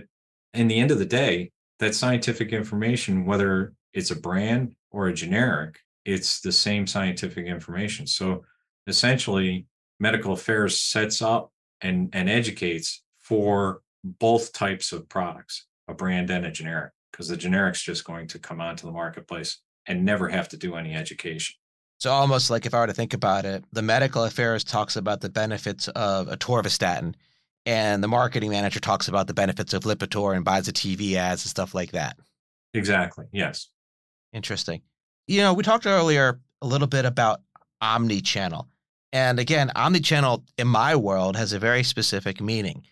in 0.56 0.67
the 0.67 0.80
end 0.80 0.89
of 0.89 0.97
the 0.97 1.06
day, 1.06 1.52
that 1.80 1.93
scientific 1.93 2.54
information, 2.54 3.24
whether 3.24 3.74
it's 3.93 4.10
a 4.10 4.19
brand 4.19 4.74
or 4.89 5.08
a 5.08 5.13
generic, 5.13 5.80
it's 6.06 6.41
the 6.41 6.52
same 6.52 6.88
scientific 6.88 7.45
information. 7.45 8.08
So 8.08 8.43
essentially, 8.88 9.67
medical 10.00 10.34
affairs 10.34 10.82
sets 10.82 11.21
up 11.21 11.52
and, 11.82 12.10
and 12.13 12.30
educates 12.30 13.04
for 13.19 13.82
both 14.04 14.54
types 14.54 14.91
of 14.91 15.08
products, 15.08 15.67
a 15.88 15.93
brand 15.93 16.32
and 16.32 16.47
a 16.47 16.52
generic, 16.52 16.93
because 17.12 17.28
the 17.28 17.38
generic's 17.38 17.84
just 17.84 18.06
going 18.06 18.28
to 18.30 18.39
come 18.39 18.60
onto 18.60 18.88
the 18.88 18.93
marketplace 18.93 19.62
and 19.86 20.04
never 20.04 20.30
have 20.30 20.50
to 20.50 20.58
do 20.58 20.76
any 20.76 20.95
education. 20.95 21.56
So 22.02 22.12
almost 22.12 22.50
like 22.50 22.66
if 22.66 22.74
I 22.74 22.80
were 22.80 22.88
to 22.88 22.94
think 22.94 23.14
about 23.14 23.46
it, 23.46 23.64
the 23.74 23.84
medical 23.84 24.24
affairs 24.24 24.64
talks 24.64 24.96
about 24.96 25.22
the 25.22 25.30
benefits 25.30 25.88
of 25.90 26.30
atorvastatin, 26.30 27.14
and 27.68 28.04
the 28.04 28.08
marketing 28.08 28.50
manager 28.50 28.80
talks 28.80 29.08
about 29.08 29.28
the 29.28 29.36
benefits 29.36 29.76
of 29.76 29.84
Lipitor 29.84 30.36
and 30.36 30.44
buys 30.44 30.66
the 30.66 30.72
TV 30.72 31.14
ads 31.14 31.46
and 31.46 31.52
stuff 31.52 31.76
like 31.76 31.92
that. 31.92 32.18
Exactly. 32.74 33.26
Yes. 33.32 33.68
Interesting. 34.34 34.82
You 35.28 35.42
know, 35.42 35.54
we 35.54 35.62
talked 35.62 35.86
earlier 35.86 36.40
a 36.64 36.66
little 36.66 36.88
bit 36.88 37.06
about 37.06 37.42
omni-channel. 37.82 38.68
And 39.14 39.40
again, 39.40 39.72
omni-channel 39.76 40.44
in 40.58 40.68
my 40.68 40.96
world 40.96 41.36
has 41.36 41.54
a 41.54 41.60
very 41.60 41.84
specific 41.84 42.42
meaning. 42.42 42.84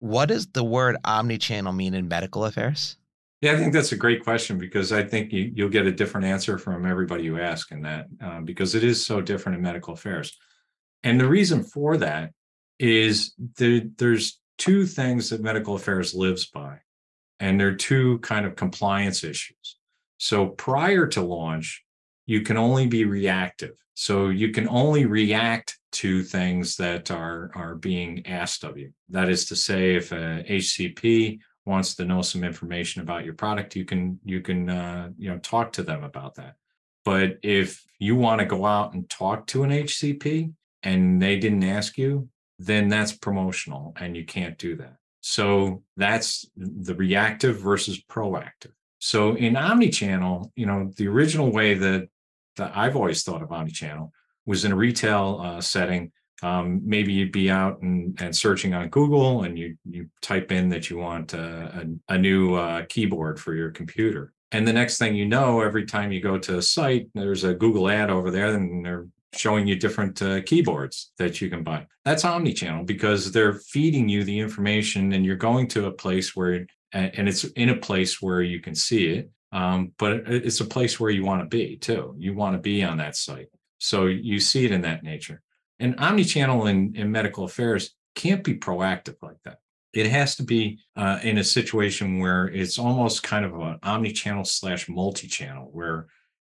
What 0.00 0.26
does 0.26 0.48
the 0.48 0.64
word 0.64 0.96
omni-channel 1.04 1.72
mean 1.72 1.94
in 1.94 2.08
medical 2.08 2.44
affairs? 2.44 2.96
Yeah, 3.40 3.52
I 3.52 3.56
think 3.56 3.72
that's 3.72 3.92
a 3.92 3.96
great 3.96 4.22
question 4.22 4.58
because 4.58 4.92
I 4.92 5.02
think 5.02 5.32
you, 5.32 5.64
will 5.64 5.70
get 5.70 5.86
a 5.86 5.92
different 5.92 6.26
answer 6.26 6.58
from 6.58 6.84
everybody 6.84 7.24
you 7.24 7.40
ask 7.40 7.72
in 7.72 7.82
that 7.82 8.06
um, 8.20 8.44
because 8.44 8.74
it 8.74 8.84
is 8.84 9.04
so 9.04 9.22
different 9.22 9.56
in 9.56 9.62
medical 9.62 9.94
affairs. 9.94 10.36
And 11.02 11.18
the 11.18 11.28
reason 11.28 11.64
for 11.64 11.96
that 11.96 12.32
is 12.78 13.34
the, 13.56 13.90
there's 13.96 14.38
two 14.58 14.84
things 14.84 15.30
that 15.30 15.40
medical 15.42 15.74
affairs 15.74 16.14
lives 16.14 16.46
by, 16.46 16.80
and 17.38 17.58
there 17.58 17.68
are 17.68 17.74
two 17.74 18.18
kind 18.18 18.44
of 18.44 18.56
compliance 18.56 19.24
issues. 19.24 19.76
So 20.18 20.48
prior 20.48 21.06
to 21.08 21.22
launch, 21.22 21.82
you 22.26 22.42
can 22.42 22.58
only 22.58 22.86
be 22.86 23.06
reactive. 23.06 23.72
So 23.94 24.28
you 24.28 24.50
can 24.50 24.68
only 24.68 25.06
react 25.06 25.78
to 25.92 26.22
things 26.22 26.76
that 26.76 27.10
are 27.10 27.50
are 27.54 27.74
being 27.74 28.26
asked 28.26 28.64
of 28.64 28.78
you. 28.78 28.92
That 29.08 29.30
is 29.30 29.46
to 29.46 29.56
say, 29.56 29.96
if 29.96 30.12
a 30.12 30.44
HCP 30.48 31.40
wants 31.70 31.94
to 31.94 32.04
know 32.04 32.20
some 32.20 32.44
information 32.44 33.00
about 33.00 33.24
your 33.24 33.34
product, 33.34 33.76
you 33.76 33.84
can 33.84 34.20
you 34.24 34.40
can 34.42 34.68
uh, 34.68 35.08
you 35.16 35.30
know 35.30 35.38
talk 35.38 35.72
to 35.74 35.82
them 35.82 36.04
about 36.04 36.34
that. 36.34 36.56
But 37.04 37.38
if 37.42 37.82
you 37.98 38.16
want 38.16 38.40
to 38.40 38.44
go 38.46 38.66
out 38.66 38.92
and 38.92 39.08
talk 39.08 39.46
to 39.48 39.62
an 39.62 39.70
HCP 39.70 40.52
and 40.82 41.22
they 41.22 41.38
didn't 41.38 41.64
ask 41.64 41.96
you, 41.96 42.28
then 42.58 42.88
that's 42.88 43.12
promotional 43.12 43.94
and 43.98 44.16
you 44.16 44.24
can't 44.24 44.58
do 44.58 44.76
that. 44.76 44.96
So 45.22 45.82
that's 45.96 46.44
the 46.56 46.94
reactive 46.94 47.56
versus 47.58 48.02
proactive. 48.02 48.72
So 48.98 49.34
in 49.34 49.54
omnichannel, 49.54 50.50
you 50.56 50.66
know, 50.66 50.90
the 50.96 51.08
original 51.08 51.50
way 51.50 51.74
that 51.74 52.08
that 52.56 52.76
I've 52.76 52.96
always 52.96 53.22
thought 53.22 53.42
of 53.42 53.48
omnichannel 53.48 54.10
was 54.44 54.64
in 54.64 54.72
a 54.72 54.76
retail 54.76 55.40
uh, 55.42 55.60
setting, 55.60 56.12
um, 56.42 56.80
maybe 56.84 57.12
you'd 57.12 57.32
be 57.32 57.50
out 57.50 57.80
and, 57.82 58.20
and 58.20 58.34
searching 58.34 58.74
on 58.74 58.88
Google 58.88 59.42
and 59.42 59.58
you 59.58 59.76
you 59.88 60.08
type 60.22 60.52
in 60.52 60.68
that 60.70 60.90
you 60.90 60.98
want 60.98 61.34
a, 61.34 61.86
a, 62.08 62.14
a 62.14 62.18
new 62.18 62.54
uh, 62.54 62.84
keyboard 62.88 63.38
for 63.38 63.54
your 63.54 63.70
computer. 63.70 64.32
And 64.52 64.66
the 64.66 64.72
next 64.72 64.98
thing 64.98 65.14
you 65.14 65.26
know, 65.26 65.60
every 65.60 65.86
time 65.86 66.10
you 66.10 66.20
go 66.20 66.38
to 66.38 66.58
a 66.58 66.62
site, 66.62 67.08
there's 67.14 67.44
a 67.44 67.54
Google 67.54 67.88
ad 67.88 68.10
over 68.10 68.30
there 68.30 68.54
and 68.54 68.84
they're 68.84 69.06
showing 69.32 69.66
you 69.66 69.76
different 69.76 70.20
uh, 70.22 70.42
keyboards 70.42 71.12
that 71.18 71.40
you 71.40 71.48
can 71.48 71.62
buy. 71.62 71.86
That's 72.04 72.24
omni-channel 72.24 72.84
because 72.84 73.30
they're 73.30 73.54
feeding 73.54 74.08
you 74.08 74.24
the 74.24 74.38
information 74.40 75.12
and 75.12 75.24
you're 75.24 75.36
going 75.36 75.68
to 75.68 75.86
a 75.86 75.92
place 75.92 76.34
where, 76.34 76.66
and 76.92 77.28
it's 77.28 77.44
in 77.44 77.68
a 77.68 77.76
place 77.76 78.20
where 78.20 78.42
you 78.42 78.60
can 78.60 78.74
see 78.74 79.06
it. 79.06 79.30
Um, 79.52 79.92
but 79.98 80.22
it's 80.26 80.60
a 80.60 80.64
place 80.64 80.98
where 80.98 81.10
you 81.10 81.24
want 81.24 81.42
to 81.42 81.46
be 81.46 81.76
too. 81.76 82.14
You 82.18 82.34
want 82.34 82.54
to 82.54 82.60
be 82.60 82.82
on 82.82 82.98
that 82.98 83.16
site. 83.16 83.48
So 83.78 84.06
you 84.06 84.40
see 84.40 84.64
it 84.64 84.72
in 84.72 84.82
that 84.82 85.02
nature. 85.02 85.42
And 85.80 85.98
omni-channel 85.98 86.66
in, 86.66 86.94
in 86.94 87.10
medical 87.10 87.44
affairs 87.44 87.94
can't 88.14 88.44
be 88.44 88.54
proactive 88.54 89.16
like 89.22 89.38
that. 89.44 89.58
It 89.92 90.06
has 90.06 90.36
to 90.36 90.44
be 90.44 90.78
uh, 90.94 91.18
in 91.22 91.38
a 91.38 91.44
situation 91.44 92.20
where 92.20 92.46
it's 92.46 92.78
almost 92.78 93.24
kind 93.24 93.44
of 93.44 93.54
an 93.54 93.78
omni-channel 93.82 94.44
slash 94.44 94.88
multi-channel, 94.88 95.70
where 95.72 96.06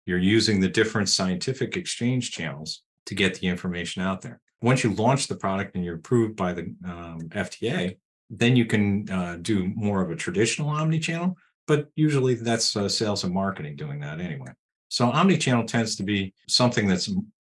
you're 0.06 0.18
using 0.18 0.60
the 0.60 0.68
different 0.68 1.08
scientific 1.08 1.78
exchange 1.78 2.32
channels 2.32 2.82
to 3.06 3.16
get 3.16 3.36
the 3.36 3.48
information 3.48 4.02
out 4.02 4.22
there. 4.22 4.42
Once 4.62 4.84
you 4.84 4.94
launch 4.94 5.28
the 5.28 5.36
product 5.36 5.76
and 5.76 5.86
you're 5.86 5.96
approved 5.96 6.36
by 6.36 6.52
the 6.52 6.64
um, 6.86 7.22
FDA, 7.30 7.98
then 8.30 8.56
you 8.56 8.66
can 8.66 9.10
uh, 9.10 9.38
do 9.42 9.72
more 9.76 10.02
of 10.02 10.12
a 10.12 10.16
traditional 10.16 10.70
omni-channel, 10.70 11.38
but 11.66 11.88
usually 11.96 12.34
that's 12.34 12.76
uh, 12.76 12.90
sales 12.90 13.24
and 13.24 13.34
marketing 13.34 13.76
doing 13.76 14.00
that 14.00 14.20
anyway. 14.20 14.52
So 14.90 15.06
omni-channel 15.06 15.66
tends 15.66 15.96
to 15.98 16.04
be 16.04 16.34
something 16.48 16.88
that's 16.88 17.10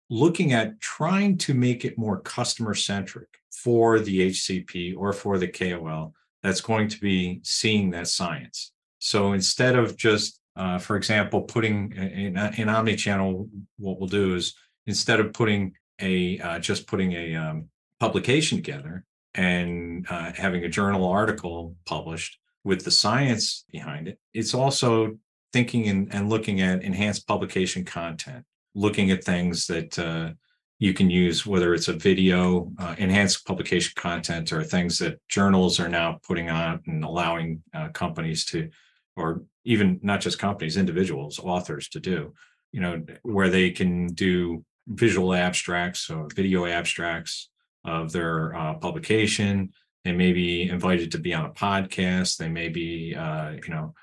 looking 0.09 0.53
at 0.53 0.79
trying 0.79 1.37
to 1.37 1.53
make 1.53 1.85
it 1.85 1.97
more 1.97 2.19
customer 2.21 2.73
centric 2.73 3.27
for 3.51 3.99
the 3.99 4.29
HCP 4.29 4.95
or 4.97 5.13
for 5.13 5.37
the 5.37 5.47
KOL 5.47 6.13
that's 6.43 6.61
going 6.61 6.87
to 6.87 6.99
be 6.99 7.41
seeing 7.43 7.89
that 7.91 8.07
science. 8.07 8.71
So 8.99 9.33
instead 9.33 9.75
of 9.75 9.97
just, 9.97 10.39
uh, 10.55 10.77
for 10.77 10.95
example, 10.95 11.41
putting 11.41 11.91
in, 11.93 12.37
in 12.37 12.69
omni-channel, 12.69 13.49
what 13.77 13.99
we'll 13.99 14.07
do 14.07 14.35
is 14.35 14.55
instead 14.85 15.19
of 15.19 15.33
putting 15.33 15.73
a 15.99 16.39
uh, 16.39 16.59
just 16.59 16.87
putting 16.87 17.13
a 17.13 17.35
um, 17.35 17.69
publication 17.99 18.57
together 18.57 19.03
and 19.33 20.05
uh, 20.09 20.31
having 20.35 20.63
a 20.63 20.69
journal 20.69 21.07
article 21.07 21.75
published 21.85 22.39
with 22.63 22.83
the 22.85 22.91
science 22.91 23.65
behind 23.71 24.07
it, 24.07 24.19
it's 24.33 24.53
also 24.53 25.17
thinking 25.53 25.87
and, 25.87 26.13
and 26.13 26.29
looking 26.29 26.61
at 26.61 26.83
enhanced 26.83 27.27
publication 27.27 27.83
content, 27.85 28.45
looking 28.77 29.09
at 29.09 29.23
things 29.23 29.65
that 29.65 29.97
uh, 29.97 30.29
you 30.77 30.93
can 30.93 31.09
use, 31.09 31.45
whether 31.45 31.73
it's 31.73 31.87
a 31.87 31.93
video, 31.93 32.71
uh, 32.77 32.93
enhanced 32.99 33.45
publication 33.45 33.93
content, 33.95 34.53
or 34.53 34.63
things 34.63 34.99
that 34.99 35.19
journals 35.27 35.79
are 35.79 35.89
now 35.89 36.19
putting 36.27 36.49
on 36.49 36.79
and 36.85 37.03
allowing 37.03 37.63
uh, 37.73 37.89
companies 37.89 38.45
to, 38.45 38.69
or 39.15 39.41
even 39.65 39.99
not 40.03 40.21
just 40.21 40.37
companies, 40.37 40.77
individuals, 40.77 41.39
authors 41.39 41.89
to 41.89 41.99
do, 41.99 42.33
you 42.71 42.79
know, 42.79 43.03
where 43.23 43.49
they 43.49 43.71
can 43.71 44.05
do 44.13 44.63
visual 44.87 45.33
abstracts 45.33 46.09
or 46.11 46.27
video 46.35 46.67
abstracts 46.67 47.49
of 47.83 48.11
their 48.11 48.55
uh, 48.55 48.75
publication. 48.75 49.73
They 50.03 50.11
may 50.11 50.33
be 50.33 50.69
invited 50.69 51.11
to 51.13 51.17
be 51.17 51.33
on 51.33 51.45
a 51.45 51.49
podcast. 51.49 52.37
They 52.37 52.47
may 52.47 52.69
be, 52.69 53.15
uh, 53.15 53.53
you 53.53 53.73
know, 53.73 53.95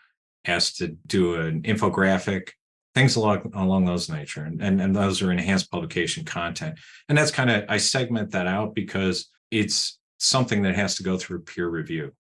asked 0.44 0.78
to 0.78 0.88
do 1.06 1.36
an 1.36 1.62
infographic 1.62 2.48
things 2.94 3.16
along 3.16 3.50
along 3.54 3.84
those 3.84 4.08
nature 4.08 4.44
and, 4.44 4.62
and 4.62 4.80
and 4.80 4.94
those 4.94 5.20
are 5.22 5.32
enhanced 5.32 5.70
publication 5.70 6.24
content. 6.24 6.78
And 7.08 7.18
that's 7.18 7.30
kind 7.30 7.50
of 7.50 7.64
i 7.68 7.76
segment 7.76 8.30
that 8.32 8.46
out 8.46 8.74
because 8.74 9.30
it's 9.50 9.98
something 10.18 10.62
that 10.62 10.76
has 10.76 10.94
to 10.96 11.02
go 11.02 11.18
through 11.18 11.42
peer 11.42 11.68
review. 11.68 12.12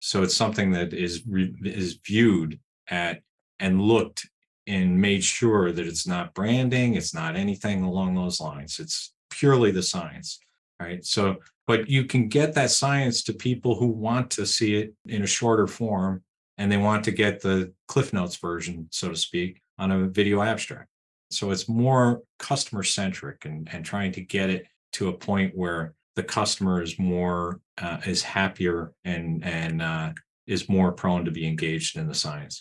So 0.00 0.22
it's 0.22 0.36
something 0.36 0.72
that 0.72 0.92
is 0.92 1.22
re, 1.26 1.54
is 1.62 1.98
viewed 2.04 2.58
at 2.88 3.20
and 3.58 3.80
looked 3.80 4.28
and 4.66 5.00
made 5.00 5.22
sure 5.22 5.72
that 5.72 5.86
it's 5.86 6.06
not 6.06 6.34
branding 6.34 6.94
it's 6.94 7.14
not 7.14 7.36
anything 7.36 7.82
along 7.82 8.14
those 8.14 8.40
lines. 8.40 8.78
It's 8.78 9.12
purely 9.30 9.70
the 9.70 9.82
science 9.82 10.38
right? 10.80 11.04
So 11.04 11.36
but 11.66 11.88
you 11.88 12.04
can 12.04 12.28
get 12.28 12.54
that 12.54 12.70
science 12.70 13.22
to 13.24 13.32
people 13.32 13.76
who 13.76 13.86
want 13.86 14.30
to 14.32 14.44
see 14.44 14.76
it 14.76 14.92
in 15.06 15.22
a 15.22 15.26
shorter 15.26 15.66
form 15.66 16.22
and 16.58 16.70
they 16.70 16.76
want 16.76 17.04
to 17.04 17.10
get 17.10 17.40
the 17.40 17.72
cliff 17.88 18.12
notes 18.12 18.36
version 18.36 18.88
so 18.90 19.08
to 19.08 19.16
speak 19.16 19.60
on 19.78 19.90
a 19.90 20.06
video 20.06 20.42
abstract. 20.42 20.88
So 21.30 21.50
it's 21.50 21.68
more 21.68 22.22
customer 22.38 22.82
centric 22.82 23.44
and, 23.44 23.68
and 23.72 23.84
trying 23.84 24.12
to 24.12 24.20
get 24.20 24.50
it 24.50 24.66
to 24.92 25.08
a 25.08 25.12
point 25.12 25.56
where 25.56 25.94
the 26.14 26.22
customer 26.22 26.80
is 26.80 26.98
more 26.98 27.60
uh, 27.78 27.98
is 28.06 28.22
happier 28.22 28.92
and 29.04 29.44
and 29.44 29.82
uh, 29.82 30.12
is 30.46 30.68
more 30.68 30.92
prone 30.92 31.24
to 31.24 31.30
be 31.30 31.46
engaged 31.46 31.96
in 31.96 32.06
the 32.06 32.14
science. 32.14 32.60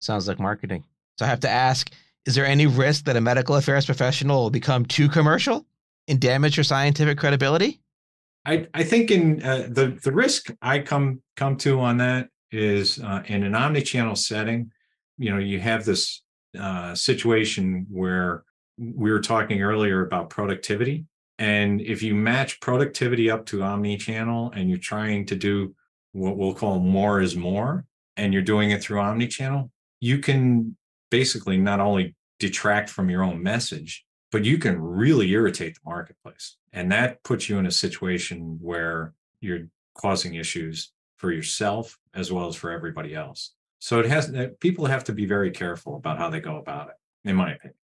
Sounds 0.00 0.28
like 0.28 0.38
marketing. 0.38 0.84
So 1.18 1.24
I 1.24 1.28
have 1.28 1.40
to 1.40 1.50
ask: 1.50 1.90
Is 2.26 2.34
there 2.34 2.46
any 2.46 2.66
risk 2.66 3.04
that 3.06 3.16
a 3.16 3.20
medical 3.20 3.56
affairs 3.56 3.86
professional 3.86 4.42
will 4.42 4.50
become 4.50 4.84
too 4.84 5.08
commercial 5.08 5.66
and 6.06 6.20
damage 6.20 6.56
your 6.56 6.64
scientific 6.64 7.18
credibility? 7.18 7.80
I 8.44 8.68
I 8.72 8.84
think 8.84 9.10
in 9.10 9.42
uh, 9.42 9.66
the 9.68 9.98
the 10.02 10.12
risk 10.12 10.54
I 10.62 10.78
come 10.78 11.22
come 11.36 11.56
to 11.58 11.80
on 11.80 11.96
that 11.98 12.28
is 12.52 13.00
uh, 13.00 13.22
in 13.26 13.42
an 13.42 13.54
omni-channel 13.54 14.14
setting. 14.14 14.70
You 15.18 15.30
know, 15.32 15.38
you 15.38 15.58
have 15.58 15.84
this 15.84 16.22
uh, 16.56 16.94
situation 16.94 17.86
where 17.90 18.44
we 18.78 19.10
were 19.10 19.20
talking 19.20 19.62
earlier 19.62 20.04
about 20.04 20.30
productivity. 20.30 21.06
And 21.38 21.80
if 21.80 22.02
you 22.02 22.14
match 22.14 22.60
productivity 22.60 23.30
up 23.30 23.46
to 23.46 23.62
omni-channel 23.62 24.52
and 24.54 24.68
you're 24.68 24.78
trying 24.78 25.26
to 25.26 25.36
do 25.36 25.74
what 26.12 26.36
we'll 26.36 26.54
call 26.54 26.78
more 26.78 27.20
is 27.20 27.36
more, 27.36 27.84
and 28.16 28.32
you're 28.32 28.42
doing 28.42 28.70
it 28.70 28.82
through 28.82 29.00
omni-channel, 29.00 29.70
you 30.00 30.18
can 30.18 30.76
basically 31.10 31.58
not 31.58 31.80
only 31.80 32.14
detract 32.38 32.88
from 32.88 33.10
your 33.10 33.22
own 33.22 33.42
message, 33.42 34.04
but 34.32 34.44
you 34.44 34.58
can 34.58 34.80
really 34.80 35.30
irritate 35.30 35.74
the 35.74 35.80
marketplace. 35.84 36.56
And 36.72 36.90
that 36.92 37.22
puts 37.22 37.48
you 37.48 37.58
in 37.58 37.66
a 37.66 37.70
situation 37.70 38.58
where 38.60 39.14
you're 39.40 39.68
causing 39.94 40.34
issues 40.34 40.92
for 41.16 41.32
yourself 41.32 41.98
as 42.14 42.32
well 42.32 42.46
as 42.48 42.56
for 42.56 42.70
everybody 42.70 43.14
else. 43.14 43.52
So 43.78 44.00
it 44.00 44.06
has 44.06 44.32
eh, 44.34 44.48
people 44.60 44.86
have 44.86 45.04
to 45.04 45.12
be 45.12 45.26
very 45.26 45.50
careful 45.50 45.96
about 45.96 46.18
how 46.18 46.30
they 46.30 46.40
go 46.40 46.56
about 46.56 46.88
it, 46.88 47.28
in 47.28 47.36
my 47.36 47.52
opinion. 47.52 47.74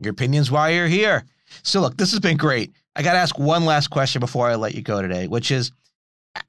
Your 0.00 0.12
opinion's 0.12 0.50
why 0.50 0.70
you're 0.70 0.88
here. 0.88 1.24
So 1.62 1.80
look, 1.80 1.96
this 1.96 2.10
has 2.10 2.20
been 2.20 2.36
great. 2.36 2.72
I 2.96 3.02
got 3.02 3.12
to 3.12 3.18
ask 3.18 3.38
one 3.38 3.64
last 3.64 3.88
question 3.88 4.20
before 4.20 4.48
I 4.48 4.54
let 4.54 4.74
you 4.74 4.82
go 4.82 5.00
today, 5.00 5.28
which 5.28 5.50
is 5.50 5.70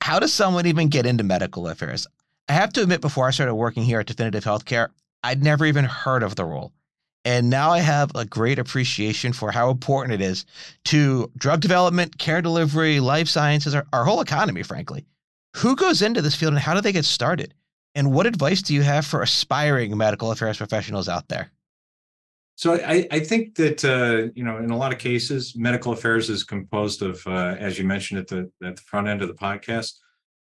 how 0.01 0.19
does 0.19 0.33
someone 0.33 0.65
even 0.65 0.89
get 0.89 1.05
into 1.05 1.23
medical 1.23 1.67
affairs? 1.67 2.07
I 2.49 2.53
have 2.53 2.73
to 2.73 2.81
admit, 2.81 3.01
before 3.01 3.27
I 3.27 3.31
started 3.31 3.55
working 3.55 3.83
here 3.83 3.99
at 3.99 4.07
Definitive 4.07 4.43
Healthcare, 4.43 4.89
I'd 5.23 5.43
never 5.43 5.65
even 5.65 5.85
heard 5.85 6.23
of 6.23 6.35
the 6.35 6.45
role. 6.45 6.73
And 7.25 7.49
now 7.49 7.71
I 7.71 7.79
have 7.79 8.11
a 8.15 8.25
great 8.25 8.59
appreciation 8.59 9.31
for 9.31 9.51
how 9.51 9.69
important 9.69 10.13
it 10.13 10.25
is 10.25 10.45
to 10.85 11.31
drug 11.37 11.61
development, 11.61 12.17
care 12.17 12.41
delivery, 12.41 12.99
life 12.99 13.29
sciences, 13.29 13.73
our, 13.73 13.85
our 13.93 14.03
whole 14.03 14.19
economy, 14.19 14.63
frankly. 14.63 15.05
Who 15.57 15.75
goes 15.75 16.01
into 16.01 16.21
this 16.21 16.35
field 16.35 16.53
and 16.53 16.61
how 16.61 16.73
do 16.73 16.81
they 16.81 16.91
get 16.91 17.05
started? 17.05 17.53
And 17.95 18.11
what 18.11 18.25
advice 18.25 18.61
do 18.61 18.73
you 18.73 18.81
have 18.81 19.05
for 19.05 19.21
aspiring 19.21 19.95
medical 19.95 20.31
affairs 20.31 20.57
professionals 20.57 21.07
out 21.07 21.27
there? 21.27 21.51
So 22.55 22.75
I, 22.75 23.07
I 23.11 23.19
think 23.19 23.55
that 23.55 23.83
uh, 23.83 24.31
you 24.35 24.43
know, 24.43 24.57
in 24.57 24.69
a 24.69 24.77
lot 24.77 24.93
of 24.93 24.99
cases, 24.99 25.55
medical 25.55 25.93
affairs 25.93 26.29
is 26.29 26.43
composed 26.43 27.01
of, 27.01 27.25
uh, 27.25 27.55
as 27.59 27.79
you 27.79 27.85
mentioned 27.85 28.19
at 28.19 28.27
the 28.27 28.51
at 28.63 28.75
the 28.75 28.81
front 28.83 29.07
end 29.07 29.21
of 29.21 29.27
the 29.27 29.33
podcast, 29.33 29.93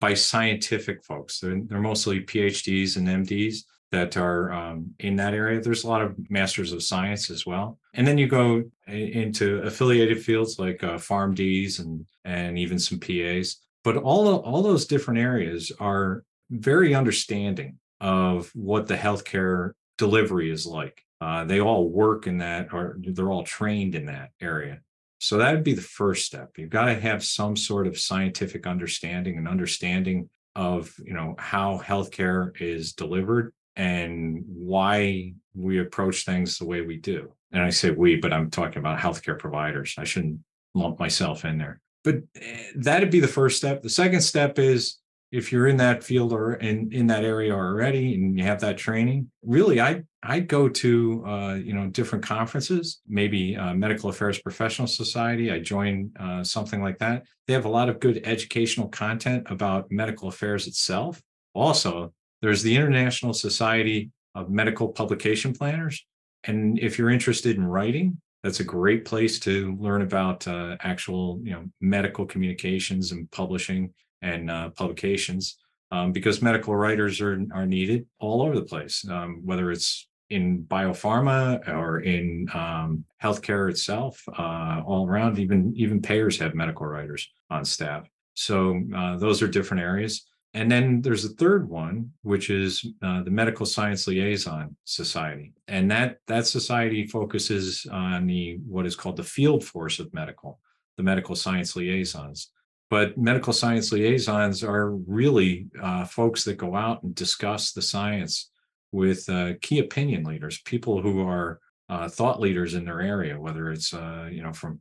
by 0.01 0.15
scientific 0.15 1.05
folks. 1.05 1.39
They're, 1.39 1.61
they're 1.65 1.81
mostly 1.81 2.21
PhDs 2.21 2.97
and 2.97 3.07
MDs 3.07 3.59
that 3.93 4.17
are 4.17 4.53
um, 4.53 4.95
in 4.99 5.17
that 5.17 5.35
area. 5.35 5.61
There's 5.61 5.85
a 5.85 5.89
lot 5.89 6.03
of 6.03 6.17
masters 6.31 6.73
of 6.73 6.83
science 6.83 7.31
as 7.31 7.47
well, 7.47 7.79
and 7.95 8.07
then 8.07 8.19
you 8.19 8.27
go 8.27 8.65
into 8.87 9.63
affiliated 9.63 10.23
fields 10.23 10.59
like 10.59 10.83
uh, 10.83 10.95
PharmDs 10.95 11.79
and 11.79 12.07
and 12.25 12.59
even 12.59 12.79
some 12.79 12.99
PAs. 12.99 13.57
But 13.85 13.97
all 13.97 14.41
all 14.41 14.63
those 14.63 14.87
different 14.87 15.21
areas 15.21 15.71
are 15.79 16.25
very 16.51 16.95
understanding 16.95 17.79
of 18.01 18.51
what 18.55 18.87
the 18.87 18.97
healthcare 18.97 19.73
delivery 19.99 20.51
is 20.51 20.67
like. 20.67 21.05
Uh, 21.21 21.45
they 21.45 21.61
all 21.61 21.89
work 21.89 22.27
in 22.27 22.39
that, 22.39 22.73
or 22.73 22.97
they're 22.99 23.31
all 23.31 23.45
trained 23.45 23.95
in 23.95 24.07
that 24.07 24.31
area. 24.41 24.81
So 25.19 25.37
that 25.37 25.53
would 25.53 25.65
be 25.65 25.75
the 25.75 25.83
first 25.83 26.25
step. 26.25 26.57
You've 26.57 26.71
got 26.71 26.87
to 26.87 26.95
have 26.95 27.23
some 27.23 27.55
sort 27.55 27.87
of 27.87 27.99
scientific 27.99 28.67
understanding 28.67 29.37
and 29.37 29.47
understanding 29.47 30.31
of 30.57 30.93
you 31.05 31.15
know 31.15 31.37
how 31.39 31.79
healthcare 31.79 32.51
is 32.61 32.93
delivered 32.95 33.53
and 33.77 34.43
why 34.47 35.33
we 35.55 35.79
approach 35.79 36.25
things 36.25 36.59
the 36.59 36.67
way 36.67 36.81
we 36.81 36.97
do. 36.97 37.33
And 37.53 37.63
I 37.63 37.71
say 37.71 37.91
we, 37.91 38.17
but 38.17 38.33
I'm 38.33 38.51
talking 38.51 38.79
about 38.79 38.99
healthcare 38.99 39.39
providers. 39.39 39.95
I 39.99 40.05
shouldn't 40.05 40.41
lump 40.75 40.99
myself 40.99 41.45
in 41.45 41.59
there. 41.59 41.81
But 42.03 42.17
eh, 42.41 42.63
that'd 42.77 43.11
be 43.11 43.21
the 43.21 43.29
first 43.29 43.59
step. 43.59 43.83
The 43.83 43.91
second 43.91 44.23
step 44.23 44.59
is 44.59 45.00
if 45.33 45.53
you're 45.53 45.69
in 45.69 45.77
that 45.77 46.03
field 46.03 46.33
or 46.33 46.55
in, 46.55 46.93
in 46.93 47.07
that 47.07 47.25
area 47.25 47.55
already 47.55 48.15
and 48.15 48.37
you 48.37 48.45
have 48.45 48.61
that 48.61 48.77
training, 48.77 49.31
really, 49.43 49.81
I 49.81 50.03
I 50.23 50.41
go 50.41 50.69
to 50.69 51.25
uh, 51.27 51.55
you 51.55 51.73
know 51.73 51.87
different 51.89 52.25
conferences, 52.25 53.01
maybe 53.09 53.57
uh, 53.57 53.75
Medical 53.75 54.11
Affairs 54.11 54.41
Professional 54.41 54.89
Society. 54.89 55.51
I 55.51 55.61
join 55.61 56.11
uh, 56.19 56.43
something 56.43 56.83
like 56.83 56.99
that. 56.99 57.25
They 57.47 57.55
have 57.55 57.65
a 57.65 57.71
lot 57.71 57.89
of 57.89 58.01
good 58.01 58.21
educational 58.25 58.89
content 58.89 59.47
about 59.51 59.91
medical 59.91 60.29
affairs 60.29 60.67
itself. 60.67 61.23
Also, 61.55 62.13
there's 62.43 62.63
the 62.63 62.77
International 62.77 63.33
Society 63.33 64.11
of 64.35 64.51
Medical 64.51 64.89
Publication 64.89 65.53
Planners, 65.53 66.05
and 66.45 66.79
if 66.79 66.99
you're 66.99 67.11
interested 67.11 67.57
in 67.57 67.65
writing, 67.65 68.21
that's 68.43 68.61
a 68.61 68.65
great 68.65 69.05
place 69.05 69.39
to 69.41 69.77
learn 69.79 70.03
about 70.03 70.47
uh, 70.49 70.77
actual 70.81 71.41
you 71.45 71.53
know 71.53 71.65
medical 71.81 72.27
communications 72.27 73.13
and 73.13 73.31
publishing 73.31 73.95
and 74.23 74.51
uh, 74.51 74.71
publications 74.71 75.57
um, 75.93 76.13
because 76.13 76.43
medical 76.43 76.75
writers 76.75 77.21
are, 77.21 77.41
are 77.53 77.67
needed 77.67 78.07
all 78.19 78.43
over 78.43 78.55
the 78.55 78.65
place, 78.65 79.05
um, 79.09 79.41
whether 79.45 79.71
it's 79.71 80.09
in 80.31 80.63
biopharma 80.69 81.67
or 81.69 82.01
in 82.01 82.49
um, 82.55 83.05
healthcare 83.23 83.69
itself, 83.69 84.23
uh, 84.39 84.81
all 84.87 85.09
around. 85.09 85.39
Even 85.39 85.73
even 85.77 86.01
payers 86.01 86.39
have 86.39 86.55
medical 86.55 86.87
writers 86.87 87.29
on 87.51 87.65
staff. 87.65 88.09
So 88.35 88.83
uh, 88.97 89.17
those 89.17 89.43
are 89.43 89.49
different 89.49 89.83
areas. 89.83 90.25
And 90.55 90.71
then 90.71 91.01
there's 91.01 91.25
a 91.25 91.35
third 91.35 91.69
one, 91.69 92.11
which 92.23 92.51
is 92.51 92.85
uh, 93.03 93.23
the 93.23 93.31
Medical 93.31 93.65
Science 93.67 94.09
Liaison 94.09 94.75
Society, 94.85 95.53
and 95.69 95.91
that 95.91 96.19
that 96.27 96.47
society 96.47 97.07
focuses 97.07 97.87
on 97.91 98.27
the 98.27 98.59
what 98.67 98.87
is 98.87 98.97
called 98.97 99.17
the 99.17 99.25
field 99.25 99.65
force 99.65 100.01
of 100.01 100.13
medical, 100.13 100.61
the 100.97 101.03
medical 101.03 101.37
science 101.37 101.77
liaisons. 101.77 102.51
But 102.91 103.17
medical 103.17 103.53
science 103.53 103.93
liaisons 103.93 104.65
are 104.65 104.91
really 104.91 105.69
uh, 105.81 106.05
folks 106.05 106.43
that 106.45 106.57
go 106.57 106.75
out 106.75 107.05
and 107.05 107.15
discuss 107.15 107.73
the 107.73 107.83
science 107.83 108.51
with 108.91 109.29
uh, 109.29 109.53
key 109.63 109.79
opinion 109.79 110.25
leaders, 110.25 110.61
people 110.63 111.01
who 111.01 111.27
are 111.27 111.61
uh, 111.89 112.09
thought 112.09 112.41
leaders 112.41 112.75
in 112.75 112.85
their 112.85 113.01
area, 113.01 113.39
whether 113.39 113.71
it's 113.71 113.95
uh, 113.95 114.29
you 114.31 114.43
know 114.43 114.53
from 114.53 114.81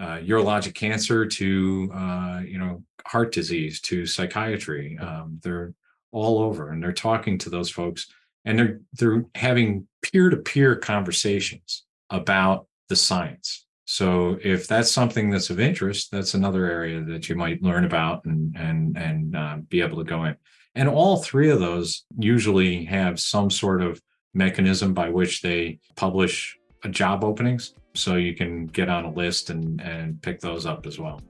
uh, 0.00 0.16
urologic 0.18 0.74
cancer 0.74 1.26
to 1.26 1.90
uh, 1.94 2.40
you 2.46 2.58
know 2.58 2.82
heart 3.06 3.32
disease 3.32 3.80
to 3.82 4.06
psychiatry. 4.06 4.98
Um, 4.98 5.38
they're 5.42 5.74
all 6.12 6.38
over, 6.38 6.70
and 6.70 6.82
they're 6.82 6.92
talking 6.92 7.36
to 7.38 7.50
those 7.50 7.70
folks, 7.70 8.06
and 8.46 8.58
they're 8.58 8.80
they're 8.94 9.24
having 9.34 9.86
peer 10.02 10.30
to 10.30 10.38
peer 10.38 10.76
conversations 10.76 11.82
about 12.08 12.66
the 12.88 12.96
science 12.96 13.63
so 13.94 14.36
if 14.42 14.66
that's 14.66 14.90
something 14.90 15.30
that's 15.30 15.50
of 15.50 15.60
interest, 15.60 16.10
that's 16.10 16.34
another 16.34 16.66
area 16.66 17.00
that 17.04 17.28
you 17.28 17.36
might 17.36 17.62
learn 17.62 17.84
about 17.84 18.24
and 18.24 18.52
and 18.56 18.98
and 18.98 19.36
uh, 19.36 19.58
be 19.68 19.80
able 19.82 19.98
to 19.98 20.04
go 20.04 20.24
in. 20.24 20.34
And 20.74 20.88
all 20.88 21.22
three 21.22 21.48
of 21.48 21.60
those 21.60 22.04
usually 22.18 22.84
have 22.86 23.20
some 23.20 23.50
sort 23.50 23.80
of 23.80 24.02
mechanism 24.34 24.94
by 24.94 25.10
which 25.10 25.42
they 25.42 25.78
publish 25.94 26.58
job 26.90 27.22
openings, 27.22 27.74
so 27.94 28.16
you 28.16 28.34
can 28.34 28.66
get 28.66 28.88
on 28.88 29.04
a 29.04 29.12
list 29.12 29.50
and 29.50 29.80
and 29.80 30.20
pick 30.22 30.40
those 30.40 30.66
up 30.66 30.86
as 30.86 30.98
well. 30.98 31.20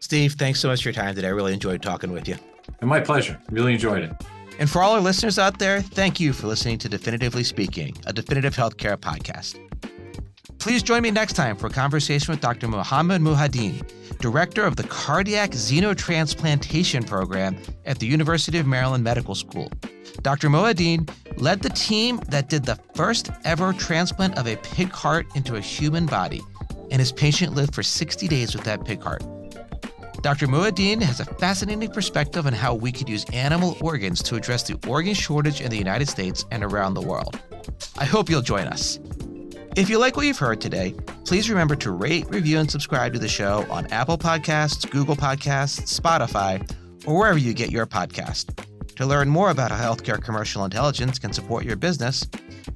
Steve, 0.00 0.34
thanks 0.34 0.60
so 0.60 0.68
much 0.68 0.82
for 0.82 0.90
your 0.90 0.94
time 0.94 1.14
today. 1.14 1.28
I 1.28 1.30
really 1.30 1.54
enjoyed 1.54 1.82
talking 1.82 2.12
with 2.12 2.28
you. 2.28 2.36
And 2.82 2.90
my 2.90 3.00
pleasure. 3.00 3.40
Really 3.50 3.72
enjoyed 3.72 4.02
it. 4.02 4.12
And 4.58 4.68
for 4.68 4.82
all 4.82 4.92
our 4.92 5.00
listeners 5.00 5.38
out 5.38 5.58
there, 5.58 5.80
thank 5.80 6.20
you 6.20 6.34
for 6.34 6.46
listening 6.46 6.76
to 6.78 6.90
Definitively 6.90 7.42
Speaking, 7.42 7.96
a 8.04 8.12
definitive 8.12 8.54
healthcare 8.54 8.98
podcast. 8.98 9.58
Please 10.58 10.82
join 10.82 11.02
me 11.02 11.10
next 11.10 11.34
time 11.34 11.56
for 11.56 11.66
a 11.66 11.70
conversation 11.70 12.32
with 12.32 12.40
Dr. 12.40 12.68
Mohammed 12.68 13.20
Mohiuddin, 13.20 14.18
director 14.18 14.64
of 14.64 14.76
the 14.76 14.84
Cardiac 14.84 15.50
Xenotransplantation 15.50 17.06
Program 17.06 17.56
at 17.84 17.98
the 17.98 18.06
University 18.06 18.58
of 18.58 18.66
Maryland 18.66 19.02
Medical 19.02 19.34
School. 19.34 19.70
Dr. 20.22 20.48
Mohiuddin 20.48 21.08
led 21.36 21.62
the 21.62 21.70
team 21.70 22.20
that 22.28 22.48
did 22.48 22.64
the 22.64 22.78
first 22.94 23.30
ever 23.44 23.72
transplant 23.72 24.38
of 24.38 24.46
a 24.46 24.56
pig 24.56 24.90
heart 24.90 25.26
into 25.34 25.56
a 25.56 25.60
human 25.60 26.06
body, 26.06 26.42
and 26.90 27.00
his 27.00 27.12
patient 27.12 27.54
lived 27.54 27.74
for 27.74 27.82
60 27.82 28.28
days 28.28 28.54
with 28.54 28.64
that 28.64 28.84
pig 28.84 29.02
heart. 29.02 29.22
Dr. 30.22 30.46
Mohiuddin 30.46 31.02
has 31.02 31.20
a 31.20 31.24
fascinating 31.24 31.90
perspective 31.90 32.46
on 32.46 32.52
how 32.52 32.74
we 32.74 32.90
could 32.90 33.08
use 33.08 33.24
animal 33.32 33.76
organs 33.80 34.22
to 34.24 34.36
address 34.36 34.62
the 34.62 34.78
organ 34.88 35.14
shortage 35.14 35.60
in 35.60 35.70
the 35.70 35.76
United 35.76 36.08
States 36.08 36.44
and 36.50 36.64
around 36.64 36.94
the 36.94 37.02
world. 37.02 37.38
I 37.98 38.04
hope 38.04 38.28
you'll 38.30 38.42
join 38.42 38.66
us. 38.66 38.98
If 39.76 39.90
you 39.90 39.98
like 39.98 40.16
what 40.16 40.24
you've 40.24 40.38
heard 40.38 40.62
today, 40.62 40.94
please 41.26 41.50
remember 41.50 41.76
to 41.76 41.90
rate, 41.90 42.26
review, 42.30 42.58
and 42.58 42.70
subscribe 42.70 43.12
to 43.12 43.18
the 43.18 43.28
show 43.28 43.66
on 43.68 43.86
Apple 43.88 44.16
Podcasts, 44.16 44.90
Google 44.90 45.16
Podcasts, 45.16 46.00
Spotify, 46.00 46.66
or 47.06 47.18
wherever 47.18 47.38
you 47.38 47.52
get 47.52 47.70
your 47.70 47.84
podcast. 47.84 48.58
To 48.96 49.04
learn 49.04 49.28
more 49.28 49.50
about 49.50 49.70
how 49.70 49.94
healthcare 49.94 50.18
commercial 50.18 50.64
intelligence 50.64 51.18
can 51.18 51.34
support 51.34 51.66
your 51.66 51.76
business, 51.76 52.26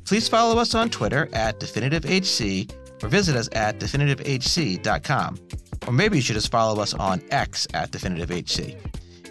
please 0.05 0.29
follow 0.29 0.61
us 0.61 0.75
on 0.75 0.91
Twitter 0.91 1.31
at 1.33 1.59
DefinitiveHC 1.59 3.03
or 3.03 3.09
visit 3.09 3.35
us 3.35 3.49
at 3.53 3.81
definitivehc.com. 3.81 5.39
Or 5.87 5.95
maybe 5.95 6.17
you 6.17 6.23
should 6.23 6.35
just 6.35 6.53
follow 6.53 6.83
us 6.83 6.93
on 6.93 7.23
X 7.31 7.67
at 7.73 7.93
DefinitiveHC. 7.93 8.77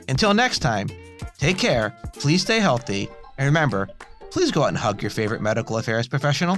Until 0.10 0.34
next 0.34 0.60
time, 0.60 0.90
take 1.38 1.60
care, 1.60 1.96
please 2.14 2.42
stay 2.42 2.60
healthy, 2.60 3.08
and 3.38 3.46
remember, 3.46 3.88
please 4.32 4.50
go 4.50 4.64
out 4.64 4.70
and 4.70 4.78
hug 4.78 5.04
your 5.04 5.12
favorite 5.12 5.44
medical 5.44 5.78
affairs 5.78 6.08
professional. 6.08 6.58